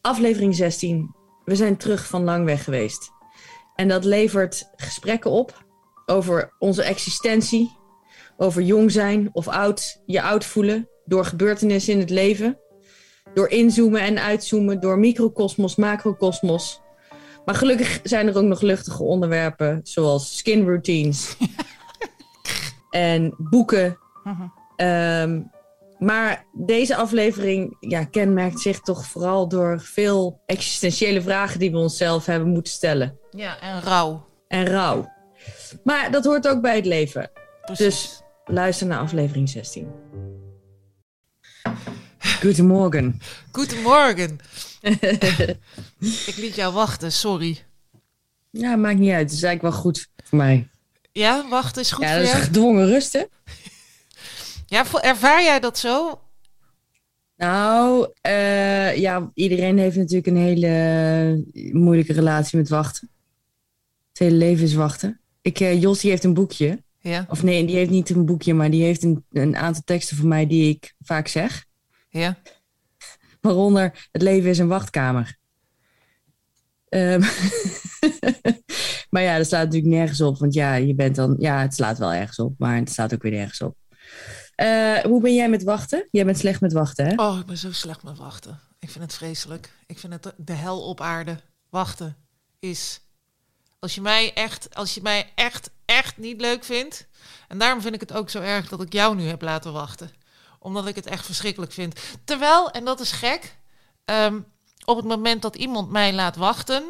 [0.00, 1.14] Aflevering 16.
[1.44, 3.10] We zijn terug van lang weg geweest.
[3.74, 5.64] En dat levert gesprekken op
[6.06, 7.78] over onze existentie,
[8.36, 12.58] over jong zijn of oud, je oud voelen, door gebeurtenissen in het leven,
[13.34, 16.80] door inzoomen en uitzoomen, door microcosmos, macrocosmos.
[17.44, 21.36] Maar gelukkig zijn er ook nog luchtige onderwerpen, zoals skin routines
[22.90, 23.98] en boeken.
[24.76, 25.42] Ehm,
[26.00, 32.26] maar deze aflevering ja, kenmerkt zich toch vooral door veel existentiële vragen die we onszelf
[32.26, 33.18] hebben moeten stellen.
[33.30, 34.26] Ja, en rouw.
[34.48, 35.12] En rouw.
[35.84, 37.30] Maar dat hoort ook bij het leven.
[37.62, 37.84] Precies.
[37.84, 39.88] Dus luister naar aflevering 16.
[42.40, 43.20] Goedemorgen.
[43.52, 44.38] Goedemorgen.
[46.26, 47.58] Ik liet jou wachten, sorry.
[48.50, 49.30] Ja, maakt niet uit.
[49.30, 50.68] Het is eigenlijk wel goed voor mij.
[51.12, 52.44] Ja, wachten is goed ja, voor dat is jou?
[52.44, 53.24] gedwongen rust, hè?
[54.70, 56.20] Ja, ervaar jij dat zo?
[57.36, 63.10] Nou, eh, ja, iedereen heeft natuurlijk een hele moeilijke relatie met wachten.
[64.08, 65.20] Het hele leven is wachten.
[65.42, 66.82] Ik, eh, Jos, die heeft een boekje.
[66.98, 70.16] Ja, Of nee, die heeft niet een boekje, maar die heeft een, een aantal teksten
[70.16, 71.66] van mij die ik vaak zeg.
[72.08, 72.38] ja.
[73.40, 75.38] Waaronder, het leven is een wachtkamer.
[76.88, 77.20] Ehm,
[79.10, 80.38] maar ja, dat slaat natuurlijk nergens op.
[80.38, 81.36] Want ja, je bent dan...
[81.38, 83.76] Ja, het slaat wel ergens op, maar het staat ook weer nergens op.
[84.60, 86.06] Eh, hoe ben jij met wachten?
[86.10, 87.14] Jij bent slecht met wachten, hè?
[87.14, 88.60] Oh, ik ben zo slecht met wachten.
[88.78, 89.72] Ik vind het vreselijk.
[89.86, 91.40] Ik vind het de hel op aarde.
[91.70, 92.16] Wachten
[92.58, 93.00] is...
[93.78, 97.08] Als je mij echt, als je mij echt, echt niet leuk vindt...
[97.48, 100.10] En daarom vind ik het ook zo erg dat ik jou nu heb laten wachten.
[100.58, 102.00] Omdat ik het echt verschrikkelijk vind.
[102.24, 103.56] Terwijl, en dat is gek...
[104.04, 104.40] ehm,
[104.84, 106.84] op het moment dat iemand mij laat wachten...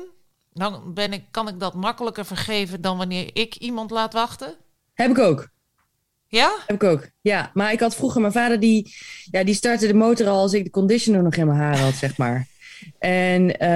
[0.52, 4.54] dan ben ik, kan ik dat makkelijker vergeven dan wanneer ik iemand laat wachten.
[4.94, 5.48] Heb ik ook.
[6.30, 6.56] Ja?
[6.66, 7.08] Heb ik ook.
[7.20, 8.94] Ja, maar ik had vroeger mijn vader die,
[9.30, 11.94] ja, die startte de motor al als ik de conditioner nog in mijn haar had,
[11.94, 12.46] zeg maar.
[12.98, 13.68] En eh,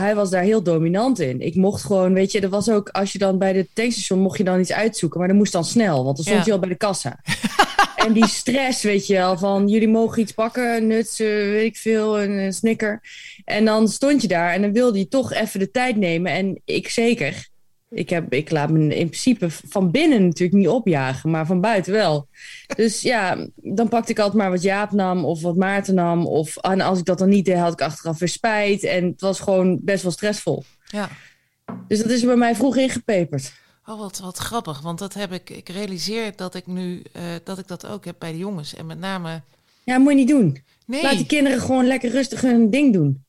[0.00, 1.40] hij was daar heel dominant in.
[1.40, 4.38] Ik mocht gewoon, weet je, dat was ook als je dan bij de tankstation mocht
[4.38, 6.44] je dan iets uitzoeken, maar dat moest dan snel, want dan stond Ja.
[6.46, 7.20] je al bij de kassa.
[8.06, 12.20] en die stress, weet je wel, van jullie mogen iets pakken, nuts, weet ik veel,
[12.20, 13.00] een, een snicker.
[13.44, 16.32] En dan stond je daar en dan wilde je toch even de tijd nemen.
[16.32, 17.50] En ik zeker.
[17.94, 21.92] Ik, heb, ik laat me in principe van binnen natuurlijk niet opjagen, maar van buiten
[21.92, 22.28] wel.
[22.76, 26.26] Dus ja, dan pakte ik altijd maar wat Jaap nam of wat Maarten nam.
[26.26, 28.84] Of, en als ik dat dan niet deed, had ik achteraf weer spijt.
[28.84, 30.64] En het was gewoon best wel stressvol.
[30.86, 31.08] Ja.
[31.88, 33.52] Dus dat is bij mij vroeg ingepeperd.
[33.86, 35.50] Oh, wat, wat grappig, want dat heb ik.
[35.50, 38.74] Ik realiseer dat ik nu eh, dat ik dat ook heb bij de jongens.
[38.74, 39.42] En met name.
[39.84, 40.62] Ja, moet je niet doen.
[40.86, 43.24] Nee, Laat die kinderen gewoon lekker rustig hun ding doen.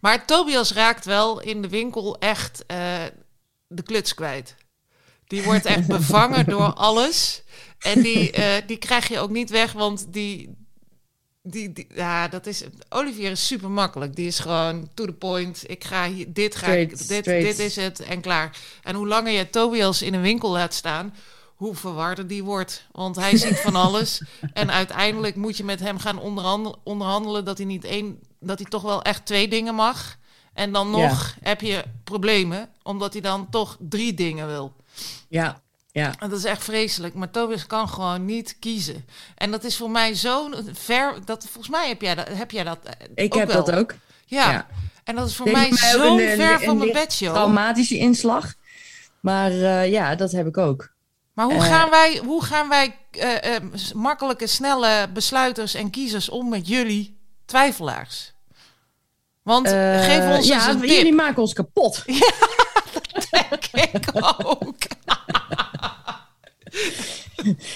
[0.00, 3.02] maar Tobias raakt wel in de winkel echt eh,
[3.66, 4.54] de kluts kwijt.
[5.26, 7.42] Die wordt echt bevangen door alles.
[7.78, 10.56] En die, eh, die krijg je ook niet weg, want die,
[11.42, 11.86] die, die.
[11.94, 12.64] Ja, dat is.
[12.88, 14.16] Olivier is super makkelijk.
[14.16, 15.64] Die is gewoon to the point.
[15.66, 16.32] Ik ga hier.
[16.32, 16.88] Dit ga ik.
[16.88, 17.46] Dit, straight.
[17.46, 18.56] dit is het en klaar.
[18.82, 21.14] En hoe langer je Tobias in een winkel laat staan.
[21.54, 22.86] Hoe verwarder die wordt.
[22.92, 24.22] Want hij ziet van alles.
[24.52, 28.20] En uiteindelijk moet je met hem gaan onderhandelen, onderhandelen dat hij niet één.
[28.40, 30.18] Dat hij toch wel echt twee dingen mag.
[30.56, 32.68] En dan nog heb je problemen.
[32.82, 34.74] Omdat hij dan toch drie dingen wil.
[35.28, 35.60] Ja,
[35.92, 36.14] ja.
[36.18, 37.14] En dat is echt vreselijk.
[37.14, 39.04] Maar Tobias kan gewoon niet kiezen.
[39.34, 41.14] En dat is voor mij zo ver.
[41.24, 42.28] Dat, volgens mij heb jij dat.
[42.28, 42.92] Heb jij dat eh,
[43.24, 43.64] Ik heb wel.
[43.64, 43.94] dat ook.
[44.26, 44.50] Ja.
[44.50, 44.66] Ja.
[45.04, 47.34] En dat is voor mij ook zo een, ver een van mijn licht bedshow.
[47.34, 48.54] Traumatische inslag.
[49.20, 50.94] Maar eh, ja, dat heb ik ook.
[51.32, 52.96] Maar hoe Eh, gaan wij, hoe gaan wij
[53.94, 58.34] makkelijke, snelle besluiters en kiezers om met jullie twijfelaars?
[59.46, 61.14] Want Eh, geef ons ja, eens een jullie tip.
[61.14, 62.02] maken ons kapot.
[63.72, 64.76] Ik ook.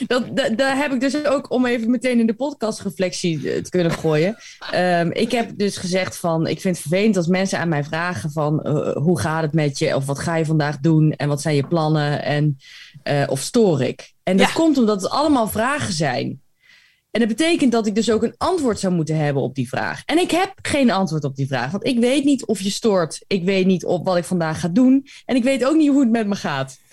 [0.06, 3.70] Dat, da- daar heb ik dus ook om even meteen in de podcastreflectie eh, te
[3.70, 4.36] kunnen gooien.
[4.70, 8.30] Ehm, ik heb dus gezegd van, ik vind het vervelend als mensen aan mij vragen
[8.32, 9.96] van, eh, hoe gaat het met je?
[9.96, 11.12] Of wat ga je vandaag doen?
[11.12, 12.22] En wat zijn je plannen?
[12.24, 12.56] En,
[13.28, 14.12] of stoor ik?
[14.22, 14.52] En dat Ja.
[14.52, 16.40] komt omdat het allemaal vragen zijn.
[17.10, 20.02] En dat betekent dat ik dus ook een antwoord zou moeten hebben op die vraag.
[20.04, 21.70] En ik heb geen antwoord op die vraag.
[21.70, 23.24] Want ik weet niet of je stoort.
[23.26, 25.06] Ik weet niet op wat ik vandaag ga doen.
[25.24, 26.78] En ik weet ook niet hoe het met me gaat.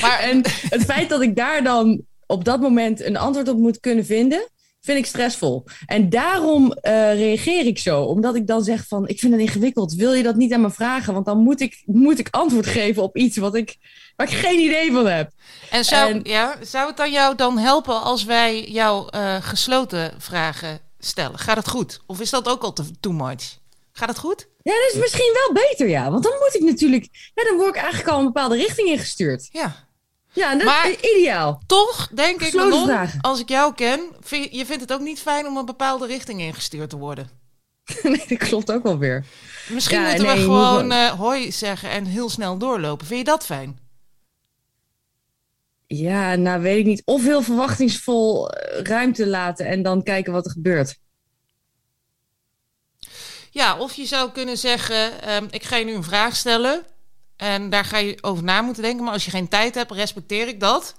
[0.00, 0.36] Maar En
[0.68, 4.48] het feit dat ik daar dan op dat moment een antwoord op moet kunnen vinden,
[4.80, 5.64] vind ik stressvol.
[5.86, 8.02] En daarom eh, reageer ik zo.
[8.02, 9.94] Omdat ik dan zeg van, ik vind het ingewikkeld.
[9.94, 11.14] Wil je dat niet aan me vragen?
[11.14, 13.76] Want dan moet ik, moet ik antwoord geven op iets wat ik,
[14.20, 15.30] waar ik geen idee van heb.
[15.70, 20.14] En zou, En- ja, zou het dan jou dan helpen als wij jou eh, gesloten
[20.18, 21.38] vragen stellen?
[21.38, 22.00] Gaat het goed?
[22.06, 23.58] Of is dat ook al te, too much?
[23.92, 24.46] Gaat het goed?
[24.62, 26.10] Ja, dat is misschien wel beter, ja.
[26.10, 27.08] Want dan moet ik natuurlijk...
[27.34, 29.48] Ja, dan word ik eigenlijk al een bepaalde richting ingestuurd.
[29.52, 29.88] Ja.
[30.32, 31.62] Ja, dat Maar- is ideaal.
[31.66, 35.20] Toch denk ik, Manon, als ik jou ken, vind je, je vindt het ook niet
[35.20, 37.30] fijn om een bepaalde richting ingestuurd te worden.
[38.02, 39.24] nee, dat klopt ook wel weer.
[39.68, 43.06] Misschien Ja, moeten nee, we gewoon eh, hoi zeggen en heel snel doorlopen.
[43.06, 43.78] Vind je dat fijn?
[45.96, 47.02] Ja, nou weet ik niet.
[47.04, 50.98] Of heel verwachtingsvol eh, ruimte laten en dan kijken wat er gebeurt.
[53.50, 56.82] Ja, of je zou kunnen zeggen, ehm, ik ga je nu een vraag stellen.
[57.36, 59.04] En daar ga je over na moeten denken.
[59.04, 60.94] Maar als je geen tijd hebt, respecteer ik dat.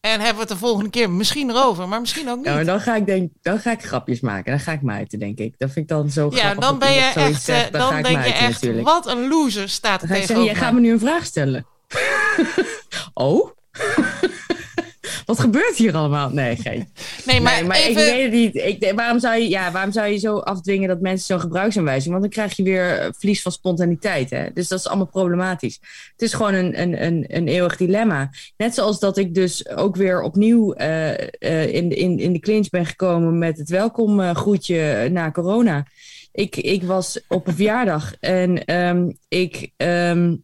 [0.00, 2.46] En hebben we het de volgende keer misschien erover, maar misschien ook niet.
[2.46, 4.50] Ja, maar dan ga ik denk, dan ga ik grapjes maken.
[4.50, 5.54] Dan ga ik me uiten, denk ik.
[5.58, 6.60] Dat vind ik dan zo Ja, grappig.
[6.60, 7.66] dan dat ben je echt, zegt.
[7.72, 8.86] eh, Dan dan denk je echt, natuurlijk.
[8.86, 11.24] wat een loser staat er Dan ga zeggen, tegenover jij gaat me nu een vraag
[11.24, 11.66] stellen.
[13.14, 13.50] oh?
[15.28, 16.30] Wat gebeurt hier allemaal?
[16.30, 16.88] Nee, geen.
[17.26, 17.90] Nee, maar, nee, maar even...
[17.90, 18.82] ik weet het niet.
[18.82, 22.10] Ik, waarom, zou je, ja, waarom zou je zo afdwingen dat mensen zo'n gebruiksaanwijzing...
[22.10, 24.30] Want dan krijg je weer eh, verlies van spontaniteit.
[24.30, 24.52] Hè?
[24.52, 25.78] Dus dat is allemaal problematisch.
[26.12, 28.30] Het is gewoon een, een, een, een eeuwig dilemma.
[28.56, 32.68] Net zoals dat ik dus ook weer opnieuw eh, eh, in, in, in de clinch
[32.68, 33.38] ben gekomen...
[33.38, 35.86] met het welkom eh, groetje na corona.
[36.32, 39.72] Ik, ik was op een verjaardag en ehm, ik...
[39.76, 40.34] ehm,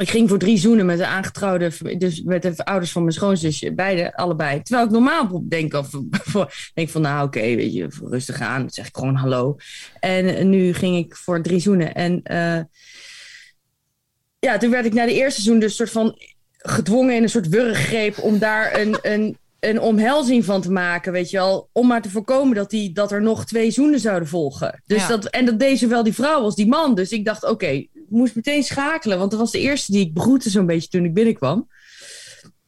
[0.00, 3.74] ik ging voor drie zoenen met de aangetrouwde, dus met de ouders van mijn schoonzusje,
[3.74, 4.62] beide, allebei.
[4.62, 5.90] Terwijl ik normaal denk, of,
[6.74, 8.60] denk van, nou oké, weet je, rustig aan.
[8.60, 9.56] Dan zeg ik gewoon hallo.
[10.00, 11.94] En eh, nu ging ik voor drie zoenen.
[11.94, 12.60] En eh,
[14.38, 16.18] ja, toen werd ik na de eerste zoen dus soort van
[16.52, 21.30] gedwongen in een soort wurggreep om daar een, een, een omhelzing van te maken, weet
[21.30, 21.68] je wel.
[21.72, 24.82] Om maar te voorkomen dat, die, dat er nog twee zoenen zouden volgen.
[24.86, 25.08] Dus Ja.
[25.08, 26.94] dat, en dat deed zowel die vrouw als die man.
[26.94, 29.18] Dus ik dacht, oké, moest meteen schakelen.
[29.18, 31.68] Want dat was de eerste die ik begroette zo'n beetje toen ik binnenkwam.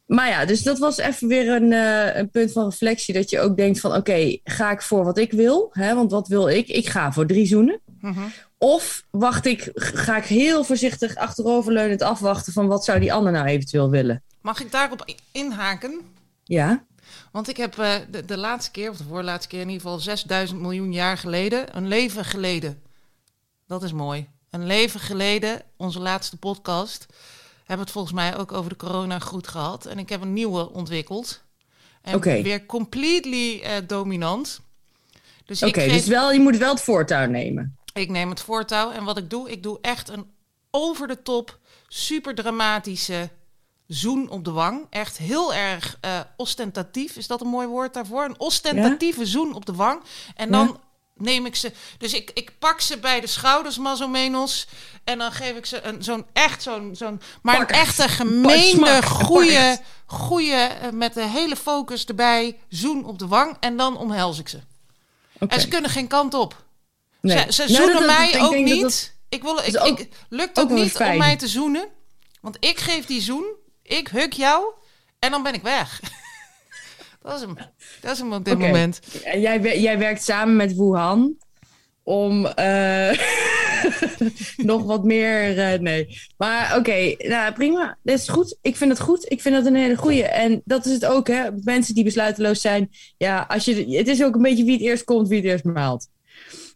[0.05, 3.13] Maar ja, dus dat was even weer een, eh, een punt van reflectie.
[3.13, 5.69] Dat je ook denkt van, oké, ga ik voor wat ik wil?
[5.71, 5.95] Hè?
[5.95, 6.67] Want wat wil ik?
[6.67, 7.81] Ik ga voor drie zoenen.
[7.99, 8.21] Mhm.
[8.57, 13.47] Of wacht ik, ga ik heel voorzichtig achteroverleunend afwachten van wat zou die ander nou
[13.47, 14.23] eventueel willen?
[14.41, 16.01] Mag ik daarop inhaken?
[16.43, 16.85] Ja,
[17.31, 19.99] Want ik heb eh, de, de laatste keer, of de voorlaatste keer in ieder geval,
[19.99, 22.81] 6000 miljoen jaar geleden, een leven geleden.
[23.67, 24.27] Dat is mooi.
[24.53, 27.05] Een leven geleden, onze laatste podcast,
[27.57, 29.85] hebben het volgens mij ook over de corona goed gehad.
[29.85, 31.41] En ik heb een nieuwe ontwikkeld.
[32.01, 32.13] En
[32.43, 34.61] weer completely eh, dominant.
[35.45, 35.79] Dus oké.
[35.81, 37.77] ik, geef- dus wel, je moet wel het voortouw nemen.
[37.93, 38.91] ik neem het voortouw.
[38.91, 40.31] En wat ik doe, ik doe echt een
[40.71, 43.29] over de top, super dramatische
[43.87, 44.85] zoen op de wang.
[44.89, 47.15] Echt heel erg eh, ostentatief.
[47.15, 48.23] Is dat een mooi woord daarvoor?
[48.23, 50.01] Een ostentatieve zoen op de wang.
[50.35, 50.79] En dan Ja.
[51.15, 51.71] Neem ik ze...
[51.97, 54.67] Dus ik, ik pak ze bij de schouders, mazomenos.
[55.03, 56.95] En dan geef ik ze een, zo'n echt zo'n...
[56.95, 59.05] zo'n maar een echte gemeende, smak.
[59.05, 59.79] goede...
[60.05, 64.47] Goede, eh, met de hele focus erbij, zoen op de wang en dan omhels ik
[64.49, 64.59] ze.
[65.39, 65.53] Oké.
[65.55, 66.63] En ze kunnen geen kant op.
[67.21, 67.37] Nee.
[67.37, 68.81] Ze, ze Nou, zoenen dat- mij ook niet.
[68.81, 71.11] dat- ik wil, ik, ook- ik, lukt ook niet fijn.
[71.11, 71.87] om mij te zoenen.
[72.41, 73.45] Want ik geef die zoen,
[73.83, 74.65] ik huk jou
[75.19, 75.99] en dan ben ik weg.
[77.23, 77.55] dat is hem.
[78.01, 78.99] Dat is hem op dit moment.
[79.23, 81.35] En jij, jij werkt samen met Wuhan
[82.03, 83.17] om eh,
[84.57, 85.57] nog wat meer.
[85.57, 86.17] eh, nee.
[86.37, 87.97] Maar oké, nou prima.
[88.03, 88.57] Dat is goed.
[88.61, 89.31] Ik vind het goed.
[89.31, 90.23] Ik vind dat een hele goeie.
[90.23, 91.49] En dat is het ook, hè?
[91.63, 92.89] Mensen die besluiteloos zijn.
[93.17, 95.63] Ja, als je, het is ook een beetje wie het eerst komt, wie het eerst
[95.63, 96.07] maalt.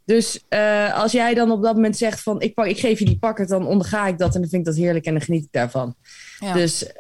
[0.05, 3.05] Dus eh, als jij dan op dat moment zegt van ik, pak, ik geef je
[3.05, 5.43] die pakker, dan onderga ik dat en dan vind ik dat heerlijk en dan geniet
[5.43, 5.95] ik daarvan.
[6.39, 6.53] Ja.
[6.53, 6.91] Dus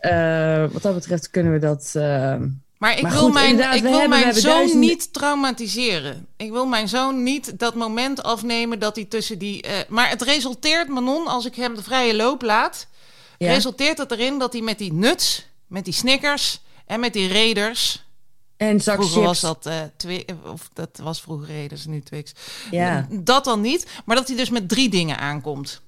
[0.73, 1.95] wat dat betreft kunnen we dat.
[2.77, 6.27] Maar ik maar wil goed, mijn, ik wil hebben- mijn zoon niet traumatiseren.
[6.37, 9.61] Ik wil mijn zoon niet dat moment afnemen dat hij tussen die...
[9.61, 12.87] eh, maar het resulteert, Manon, als ik hem de vrije loop laat...
[13.37, 13.53] ja.
[13.53, 18.05] resulteert het erin dat hij met die nuts, met die snickers en met die raiders...
[18.57, 19.41] En zak Vroeger was chips.
[19.61, 22.31] dat eh twee, of dat was vroeger Raiders, nu Twix.
[22.71, 23.07] Ja.
[23.11, 25.81] Dat dan niet, maar dat hij dus met drie dingen aankomt.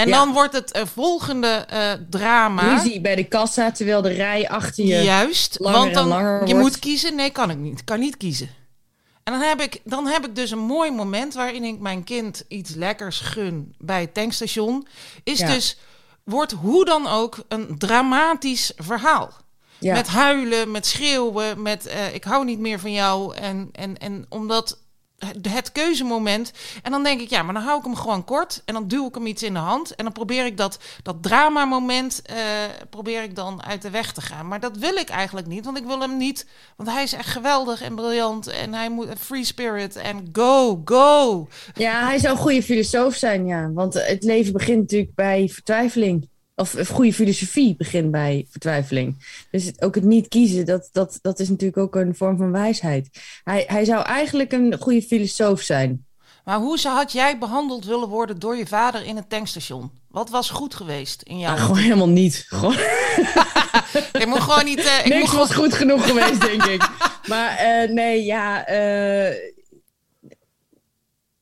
[0.00, 0.16] En Ja.
[0.16, 2.74] dan wordt het eh, volgende eh, drama.
[2.74, 4.94] Ruzie bij de kassa, terwijl de rij achter je...
[5.02, 6.58] Juist, want dan en langer je wordt.
[6.68, 7.14] moet kiezen.
[7.14, 7.84] Nee, kan ik niet.
[7.84, 8.48] Kan niet kiezen.
[9.24, 12.44] En dan heb, ik, dan heb ik dus een mooi moment waarin ik mijn kind
[12.48, 14.86] iets lekkers gun bij het tankstation.
[15.24, 15.46] Is Ja.
[15.46, 15.78] dus,
[16.24, 19.32] wordt hoe dan ook een dramatisch verhaal.
[19.78, 19.94] Ja.
[19.94, 23.36] Met huilen, met schreeuwen, met eh, ik hou niet meer van jou.
[23.36, 24.78] En, en, en omdat
[25.42, 26.52] het, keuzemoment.
[26.82, 28.62] En dan denk ik, ja, maar dan hou ik hem gewoon kort.
[28.64, 29.94] En dan duw ik hem iets in de hand.
[29.94, 32.36] En dan probeer ik dat, dat drama-moment eh,
[32.90, 34.48] probeer ik dan uit de weg te gaan.
[34.48, 36.46] Maar dat wil ik eigenlijk niet, want ik wil hem niet.
[36.76, 38.46] Want hij is echt geweldig en briljant.
[38.46, 41.48] En hij moet free spirit en go, go.
[41.74, 43.70] ja, hij zou een goede filosoof zijn, ja.
[43.72, 46.28] Want het leven begint natuurlijk bij vertwijfeling.
[46.60, 49.16] Of goede filosofie begint bij vertwijfeling.
[49.50, 52.52] Dus het- ook het niet kiezen, dat, dat, dat is natuurlijk ook een vorm van
[52.52, 53.08] wijsheid.
[53.44, 56.04] Hij, hij zou eigenlijk een goede filosoof zijn.
[56.44, 59.90] Maar hoe zou- had jij behandeld willen worden door je vader in het tankstation?
[60.08, 62.44] Wat was goed geweest in jouw Ja, gewoon helemaal niet.
[62.48, 62.74] Gewoon,
[64.22, 64.78] Ik moet gewoon niet...
[64.78, 65.46] eh, ik moet Niks gewoon...
[65.46, 66.88] was goed genoeg geweest, denk ik.
[67.26, 68.66] Maar eh, nee, ja.
[68.66, 69.34] eh,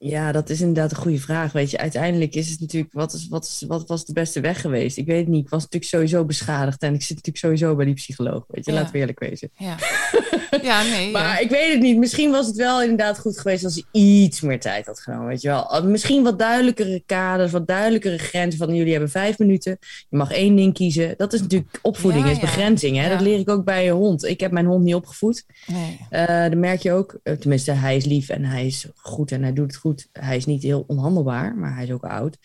[0.00, 1.52] ja, dat is inderdaad een goede vraag.
[1.52, 2.92] Weet je, uiteindelijk is het natuurlijk.
[2.92, 4.96] Wat, is, wat, is, wat was de beste weg geweest?
[4.96, 5.44] Ik weet het niet.
[5.44, 6.82] Ik was natuurlijk sowieso beschadigd.
[6.82, 8.44] En ik zit natuurlijk sowieso bij die psycholoog.
[8.48, 8.76] Weet je, Ja.
[8.78, 9.50] laten we eerlijk wezen.
[9.56, 9.76] Ja,
[10.62, 11.10] ja nee.
[11.10, 11.38] Maar ja.
[11.38, 11.96] ik weet het niet.
[11.98, 15.26] Misschien was het wel inderdaad goed geweest als hij iets meer tijd had genomen.
[15.26, 15.82] Weet je wel.
[15.84, 18.58] Misschien wat duidelijkere kaders, wat duidelijkere grenzen.
[18.58, 19.78] Van jullie hebben vijf minuten.
[20.08, 21.14] Je mag één ding kiezen.
[21.16, 22.96] Dat is natuurlijk opvoeding, is begrenzing.
[22.96, 23.08] Hè?
[23.08, 24.24] Dat leer ik ook bij een hond.
[24.24, 25.44] Ik heb mijn hond niet opgevoed.
[25.66, 25.98] Nee.
[26.10, 27.18] Eh dat merk je ook.
[27.22, 29.86] Eh, tenminste, hij is lief en hij is goed en hij doet het goed.
[30.12, 32.38] Hij is niet heel onhandelbaar, maar hij is ook oud.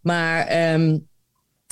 [0.00, 0.98] Maar ehm,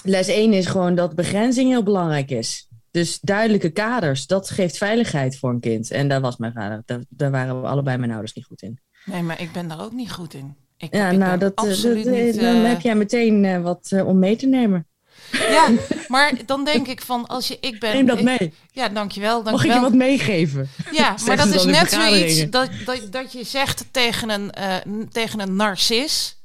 [0.02, 2.68] les 1 is gewoon dat begrenzing heel belangrijk is.
[2.90, 5.90] Dus duidelijke kaders, dat geeft veiligheid voor een kind.
[5.90, 8.78] En daar was mijn vader, daar, daar waren we allebei mijn ouders niet goed in.
[9.04, 10.56] nee, maar ik ben daar ook niet goed in.
[10.76, 12.40] Ik, Ja, ik nou, dat, eh, dat, eh, niet...
[12.40, 14.86] dan eh, heb jij meteen wat om mee te nemen.
[15.32, 15.68] Ja,
[16.08, 17.58] maar dan denk ik van, als je...
[17.60, 17.94] Ik ben...
[17.94, 18.54] Neem dat ik- mee.
[18.72, 19.80] Ja, dankjewel, Mag ik je dankjewel.
[19.82, 20.68] wat meegeven?
[20.92, 24.52] Ja, maar dat is net zoiets dat, dat, dat je zegt tegen een,
[24.88, 26.36] n- tegen een narcis...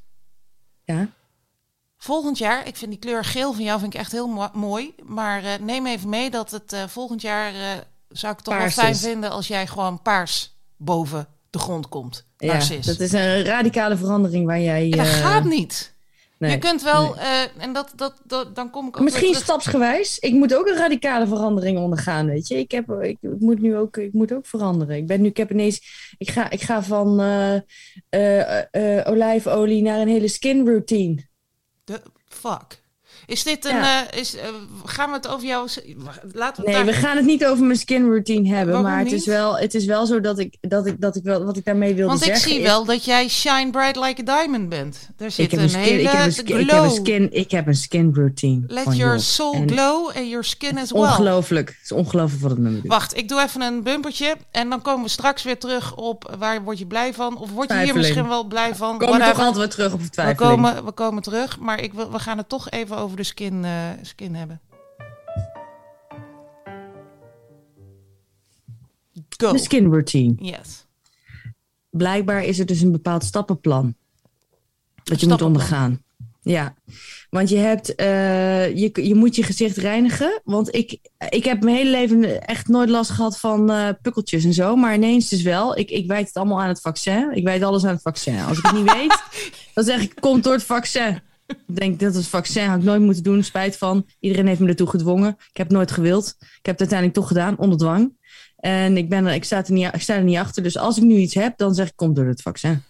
[0.83, 1.07] Ja.
[1.97, 4.93] Volgend jaar, ik vind die kleur geel van jou vind ik echt heel mo- mooi.
[5.03, 7.53] Maar eh, neem even mee dat het eh, volgend jaar
[8.09, 9.01] zou ik toch Paars wel fijn is.
[9.01, 12.25] vinden als jij gewoon paars boven de grond komt.
[12.37, 12.85] Ja, Narcis.
[12.85, 14.83] dat is een radicale verandering waar jij...
[14.91, 15.90] En dat gaat niet.
[16.41, 16.51] Nee.
[16.51, 20.19] je kunt wel, eh, en dat, dat, dat, dan kom ik ook Misschien stapsgewijs.
[20.19, 22.57] Ik moet ook een radicale verandering ondergaan, weet je.
[22.57, 24.95] Ik, heb, ik, ik moet nu ook, ik moet ook veranderen.
[24.95, 25.81] Ik ben nu, ik heb ineens,
[26.17, 27.59] ik ga, ik ga van eh,
[28.71, 31.29] eh, olijfolie naar een hele skin routine.
[31.83, 32.80] De, fuck.
[33.31, 34.07] Is dit een, Ja.
[34.11, 34.47] eh, is, eh,
[34.85, 35.67] gaan we het over jou,
[36.31, 38.89] laten we Nee, het we daar, gaan het niet over mijn skin routine hebben, Waarom
[38.91, 39.19] maar het niet?
[39.19, 41.65] is, wel, het is wel zo dat ik, dat ik, dat ik wel, wat ik
[41.65, 42.49] daarmee wilde want ik zeggen.
[42.51, 45.09] zie is- wel dat jij shine bright like a diamond bent.
[45.17, 46.83] Er zit ik een, skin, hele ik heb een skin, ik heb glow.
[46.83, 48.61] een skin, ik heb een skin routine.
[48.67, 51.01] Let your soul En glow and your skin as well.
[51.01, 51.67] Ongelooflijk.
[51.69, 52.87] Het is ongelooflijk wat het me doet.
[52.87, 56.63] Wacht, ik doe even een bumpertje en dan komen we straks weer terug op waar
[56.63, 57.37] word je blij van?
[57.37, 58.97] Of word je hier misschien wel blij van?
[58.97, 60.51] We komen toch altijd weer terug op de we, twijfeling.
[60.61, 63.89] komen, we komen terug, maar ik, wil- we gaan het toch even over skin, eh,
[64.01, 64.61] skin hebben.
[69.37, 69.51] Go.
[69.51, 70.33] De skin routine.
[70.37, 70.85] Yes.
[71.89, 73.95] blijkbaar is er dus een bepaald stappenplan
[75.03, 76.03] dat je moet ondergaan.
[76.43, 76.75] Ja,
[77.29, 80.41] want je hebt, eh, je, je moet je gezicht reinigen.
[80.43, 80.99] Want ik,
[81.29, 84.75] ik heb mijn hele leven echt nooit last gehad van eh, pukkeltjes en zo.
[84.75, 85.77] Maar ineens dus wel.
[85.77, 87.31] Ik, ik wijd het allemaal aan het vaccin.
[87.31, 88.39] Ik wijd alles aan het vaccin.
[88.39, 89.23] Als ik het niet weet,
[89.73, 91.21] dan zeg ik, komt door het vaccin.
[91.67, 93.43] Ik denk, dat is het vaccin had ik nooit moeten doen.
[93.43, 94.05] Spijt van.
[94.19, 95.29] Iedereen heeft me ertoe gedwongen.
[95.29, 96.35] Ik heb het nooit gewild.
[96.39, 98.19] Ik heb het uiteindelijk toch gedaan, onder dwang.
[98.55, 100.63] En ik, ben er, ik, sta er niet, ik sta er niet achter.
[100.63, 102.83] Dus als ik nu iets heb, dan zeg ik, komt door het vaccin.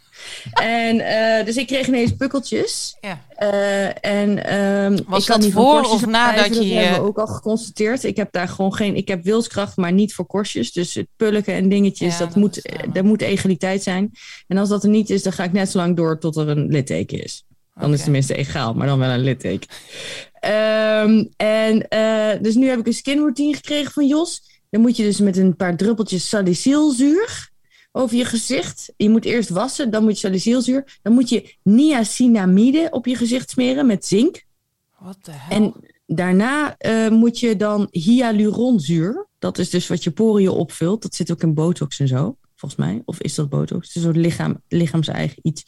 [0.54, 2.98] En eh, dus ik kreeg ineens pukkeltjes.
[3.02, 3.22] Ja.
[3.36, 7.18] Eh, en, ehm, Was ik dat niet voor of nadat je Dat hebben we ook
[7.18, 8.04] al geconstateerd.
[8.04, 8.96] Ik heb daar gewoon geen...
[8.96, 10.72] Ik heb wilskracht, maar niet voor korstjes.
[10.72, 12.94] Dus het pulken en dingetjes, Ja, dat, dat moet, ja.
[12.94, 14.12] er moet egaliteit zijn.
[14.48, 16.50] En als dat er niet is, dan ga ik net zo lang door tot er
[16.50, 17.46] een litteken is.
[17.82, 19.70] Dan is het tenminste egaal, maar dan wel een litteken.
[20.34, 24.60] Ehm, en eh, dus nu heb ik een skin routine gekregen van Jos.
[24.70, 27.50] Dan moet je dus met een paar druppeltjes salicylzuur
[27.92, 28.94] over je gezicht.
[28.98, 31.00] Je moet eerst wassen, dan moet je salicylzuur.
[31.02, 34.46] Dan moet je niacinamide op je gezicht smeren met zink.
[35.00, 35.58] Wat de hel?
[35.58, 35.74] En
[36.06, 39.28] daarna eh, moet je dan hyaluronzuur.
[39.40, 41.02] Dat is dus wat je poriën opvult.
[41.02, 43.02] Dat zit ook in botox en zo, volgens mij.
[43.06, 43.88] Of is dat botox?
[43.88, 45.64] Het is een soort lichaam, lichaams-eigen iets.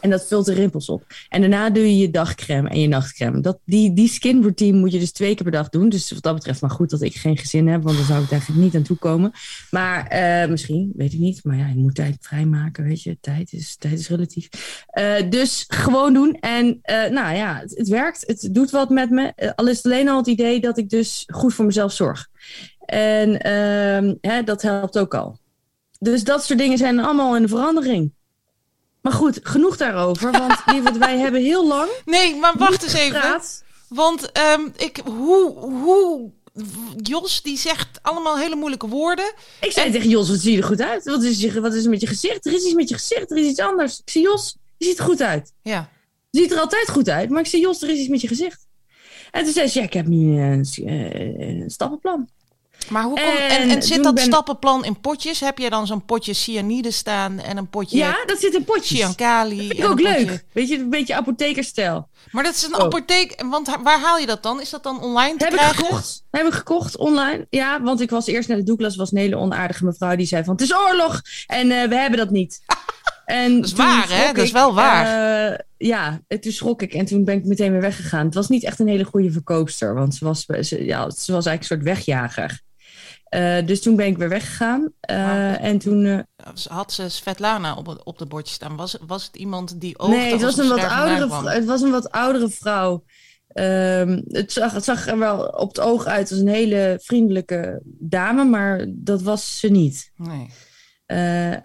[0.00, 1.04] En dat vult de rimpels op.
[1.28, 3.40] En daarna doe je je dagcrème en je nachtcrème.
[3.40, 5.88] Dat, die, die skin routine moet je dus twee keer per dag doen.
[5.88, 7.82] Dus wat dat betreft maar goed dat ik geen gezin heb.
[7.82, 9.32] Want dan zou ik daar niet aan toe komen.
[9.70, 11.44] Maar eh, misschien, weet ik niet.
[11.44, 13.18] Maar ja, je moet tijd vrijmaken, weet je.
[13.20, 14.48] Tijd is, tijd is relatief.
[14.86, 16.34] Eh, dus gewoon doen.
[16.40, 18.24] En eh, nou ja, het, werkt.
[18.26, 19.52] Het doet wat met me.
[19.54, 22.28] Al is het alleen al het idee dat ik dus goed voor mezelf zorg.
[22.84, 25.38] En ehm, hè, dat helpt ook al.
[25.98, 28.13] Dus dat soort dingen zijn allemaal in de verandering.
[29.04, 30.30] Maar goed, genoeg daarover.
[30.32, 33.40] Want lieverd, wij hebben heel lang Nee, maar wacht eens even.
[33.88, 36.30] Want ehm, ik, hoe, hoe,
[36.96, 39.32] Jos die zegt allemaal hele moeilijke woorden.
[39.60, 41.04] Ik zei tegen Jos, wat zie je er goed uit?
[41.04, 42.46] Wat is, je, wat is er met je gezicht?
[42.46, 43.98] Er is iets met je gezicht, er is iets anders.
[43.98, 45.52] Ik zei, Jos, je ziet er goed uit.
[45.62, 45.90] Ja.
[46.30, 47.30] Je ziet er altijd goed uit.
[47.30, 48.66] Maar ik zei, Jos, er is iets met je gezicht.
[49.30, 52.28] En toen zei ze, ja, ik heb nu een, eh, een stappenplan.
[52.88, 55.40] Maar hoe komt, en, En en zit dat ben- stappenplan in potjes?
[55.40, 58.98] Heb je dan zo'n potje cyanide staan en een potje Ja, dat zit in potjes.
[58.98, 59.58] Chiancali?
[59.58, 60.16] Vind ik ook leuk.
[60.26, 62.08] potje- Weet je, een beetje apothekerstijl.
[62.30, 62.80] Maar dat is een Oh.
[62.80, 63.44] apotheek.
[63.50, 64.60] Want waar haal je dat dan?
[64.60, 66.24] Is dat dan online te Heb ik gekocht.
[66.30, 67.46] Heb ik gekocht online.
[67.50, 68.96] Ja, want ik was eerst naar de Douglas.
[68.96, 70.52] was een hele onaardige mevrouw die zei van...
[70.54, 72.60] Het is oorlog en eh, we hebben dat niet.
[73.24, 74.32] En Dat is waar, hè?
[74.32, 75.06] Dat is wel waar.
[75.52, 78.24] eh, ja, en toen schrok ik en toen ben ik meteen weer weggegaan.
[78.24, 81.46] Het was niet echt een hele goede verkoopster, want ze was, ze, ja, ze was
[81.46, 82.60] eigenlijk een soort wegjager.
[83.34, 84.92] Eh, dus toen ben ik weer weggegaan.
[85.00, 86.04] Eh, Maar- en toen.
[86.06, 86.18] eh,
[86.68, 88.76] Had ze Svetlana op, het- op de bordje staan?
[88.76, 91.90] Was, was het iemand die oogde nee, het was, een wat oudere, het was een
[91.90, 93.04] wat oudere vrouw.
[93.48, 97.80] Ehm, het, zag, het zag er wel op het oog uit als een hele vriendelijke
[97.84, 100.10] dame, maar dat was ze niet.
[100.16, 100.48] Nee.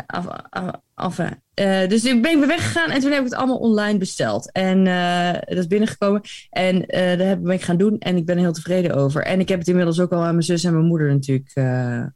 [0.06, 0.66] Af, af,
[1.00, 1.42] enfin.
[1.54, 4.52] Eh, dus ik ben ik weggegaan en toen heb ik het allemaal online besteld.
[4.52, 6.22] En eh, dat is binnengekomen.
[6.50, 6.80] En
[7.18, 9.24] dat heb- ben ik gaan doen en ik ben er heel tevreden over.
[9.24, 11.52] En ik heb het inmiddels ook al aan mijn zus en mijn moeder natuurlijk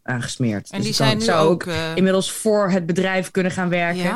[0.03, 0.69] aangesmeerd.
[0.69, 1.65] En Dus die zijn nu zou ook...
[1.95, 4.15] inmiddels voor het bedrijf kunnen gaan werken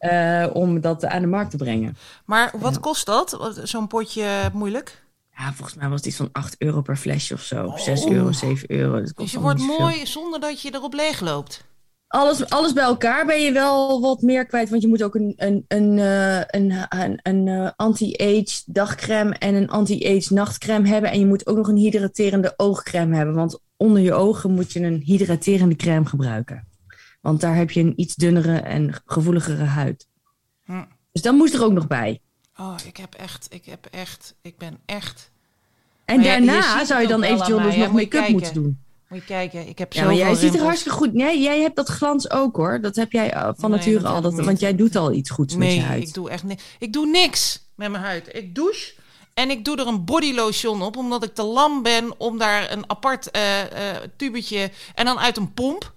[0.00, 0.48] ja.
[0.48, 1.96] om dat aan de markt te brengen.
[2.24, 3.58] Maar wat kost dat?
[3.62, 5.02] Zo'n potje moeilijk?
[5.36, 7.64] Ja, volgens mij was het iets van 8 euro per flesje of zo.
[7.64, 7.78] Oh.
[7.78, 8.92] 6 euro, 7 euro.
[8.92, 11.64] Dat kost Dus je wordt mooi zonder dat je erop leeg loopt.
[12.14, 14.70] Alles, alles bij elkaar ben je wel wat meer kwijt.
[14.70, 19.54] Want je moet ook een, een, een, eh, een, een, een eh, anti-age dagcreme en
[19.54, 21.10] een anti-age nachtcreme hebben.
[21.10, 23.34] En je moet ook nog een hydraterende oogcreme hebben.
[23.34, 26.68] Want onder je ogen moet je een hydraterende crème gebruiken.
[27.20, 30.06] Want daar heb je een iets dunnere en gevoeligere huid.
[30.64, 30.84] Hm.
[31.12, 32.20] Dus dat moest er ook nog bij.
[32.56, 35.30] Oh, ik heb echt, ik heb echt, ik ben echt...
[36.04, 38.83] En Maar ja, je daarna zou je dan eventueel dus nog make-up moeten doen.
[39.14, 41.12] Moet je kijken, ik heb Ja, maar zoveel jij ziet er hartstikke goed.
[41.12, 42.80] Nee, jij hebt dat glans ook hoor.
[42.80, 44.20] Dat heb jij uh, van Nee, nature al.
[44.20, 46.08] Dat, want jij doet al iets goeds met je huid.
[46.08, 46.62] ik doe echt niks.
[46.78, 48.28] Ik doe niks met mijn huid.
[48.32, 48.92] Ik douche
[49.34, 52.90] en ik doe er een bodylotion op, omdat ik te lam ben om daar een
[52.90, 55.92] apart eh eh, tubetje en dan uit een pomp.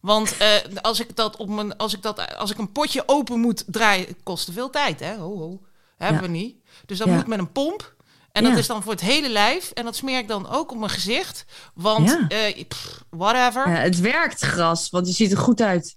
[0.00, 0.48] Want eh,
[0.82, 4.06] als ik dat op mijn, als ik dat, als ik een potje open moet draaien,
[4.06, 5.16] het kost te veel tijd, hè?
[5.16, 5.60] Ho, ho.
[5.96, 6.26] Hebben Ja.
[6.26, 6.56] we niet.
[6.86, 7.14] Dus dat Ja.
[7.14, 7.94] moet met een pomp.
[8.32, 8.58] En dat Ja.
[8.58, 9.70] is dan voor het hele lijf.
[9.70, 11.44] En dat smeer ik dan ook op mijn gezicht.
[11.74, 12.28] Want, Ja.
[12.28, 13.68] eh, pff, whatever.
[13.68, 15.96] Ja, het werkt gras, want je ziet er goed uit.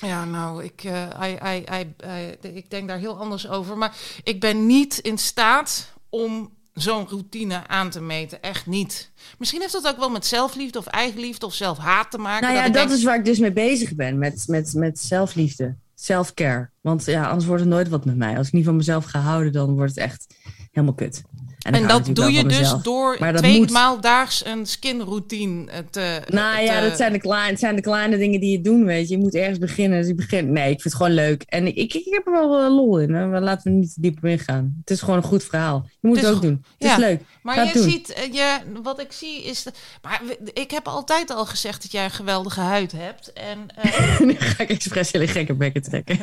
[0.00, 3.78] Ja, nou, ik, eh, I, I, I, ik denk daar heel anders over.
[3.78, 8.42] Maar ik ben niet in staat om zo'n routine aan te meten.
[8.42, 9.10] Echt niet.
[9.38, 12.42] Misschien heeft dat ook wel met zelfliefde of eigenliefde of zelfhaat te maken.
[12.42, 14.18] Nou ja, dat denk, is waar ik dus mee bezig ben.
[14.18, 15.74] Met, met, met zelfliefde.
[15.94, 16.70] Self-care.
[16.80, 18.36] Want ja, anders wordt het nooit wat met mij.
[18.36, 20.26] Als ik niet van mezelf ga houden, dan wordt het echt
[20.70, 21.22] helemaal kut.
[21.72, 22.82] En dat doe je dus mezelf.
[22.82, 23.70] door twee moet.
[23.70, 26.20] maal daags een skinroutine eh, te...
[26.28, 29.08] Nou ja, dat zijn, de kleine, het zijn de kleine dingen die je doen, weet
[29.08, 29.16] je.
[29.16, 30.00] Je moet ergens beginnen.
[30.00, 30.52] Dus ik begin...
[30.52, 31.42] Nee, ik vind het gewoon leuk.
[31.48, 33.14] En ik, ik, ik heb er wel eh, lol in.
[33.14, 33.26] Hè.
[33.26, 34.76] Maar laten we niet te diep op ingaan.
[34.80, 35.88] Het is gewoon een goed verhaal.
[36.00, 36.64] Je moet Het ook doen.
[36.78, 36.92] Het ja.
[36.92, 37.20] is leuk.
[37.42, 37.90] Maar je doen.
[37.90, 39.62] ziet, eh, je, wat ik zie is...
[39.62, 39.72] De,
[40.02, 40.22] maar
[40.52, 43.32] ik heb altijd al gezegd dat jij een geweldige huid hebt.
[43.32, 46.18] En, eh, nu ga ik expres hele gekke bekken trekken.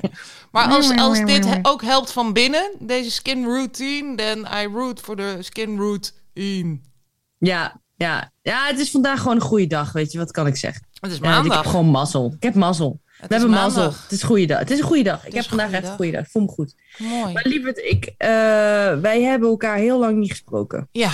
[0.52, 5.16] Maar als, als dit ook helpt van binnen, deze skin routine, then I root voor
[5.38, 6.80] de skin routine.
[7.38, 8.32] Ja, ja.
[8.42, 10.18] ja, het is vandaag gewoon een goede dag, weet je.
[10.18, 10.86] Wat kan ik zeggen?
[11.00, 11.56] Het is Ja, ik maandag.
[11.58, 12.34] heb gewoon mazzel.
[12.36, 13.02] Ik heb mazzel.
[13.06, 13.82] Het We hebben mazzel.
[13.82, 14.04] maandag.
[14.04, 14.60] Het is een goede dag.
[14.60, 15.26] Het is een goede dag.
[15.28, 16.22] Ik heb vandaag echt een goede dag.
[16.22, 16.76] Ik voel me goed.
[16.98, 17.34] Mooi.
[17.34, 18.30] Maar lieverd, ik, eh,
[19.00, 20.88] wij hebben elkaar heel lang niet gesproken.
[20.92, 21.12] Ja.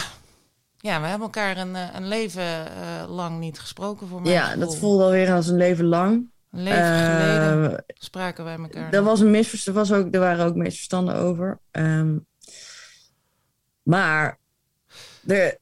[0.78, 4.32] ja, we hebben elkaar een, eh, een leven eh, lang niet gesproken voor mij.
[4.32, 6.36] Ja, dat voelde alweer als een leven lang.
[6.52, 8.94] Een leven geleden spraken wij elkaar.
[8.94, 11.60] er, was een misverstand, was ook, er waren ook misverstanden over.
[11.72, 12.16] Ehm,
[13.88, 14.40] maar
[15.28, 15.58] er,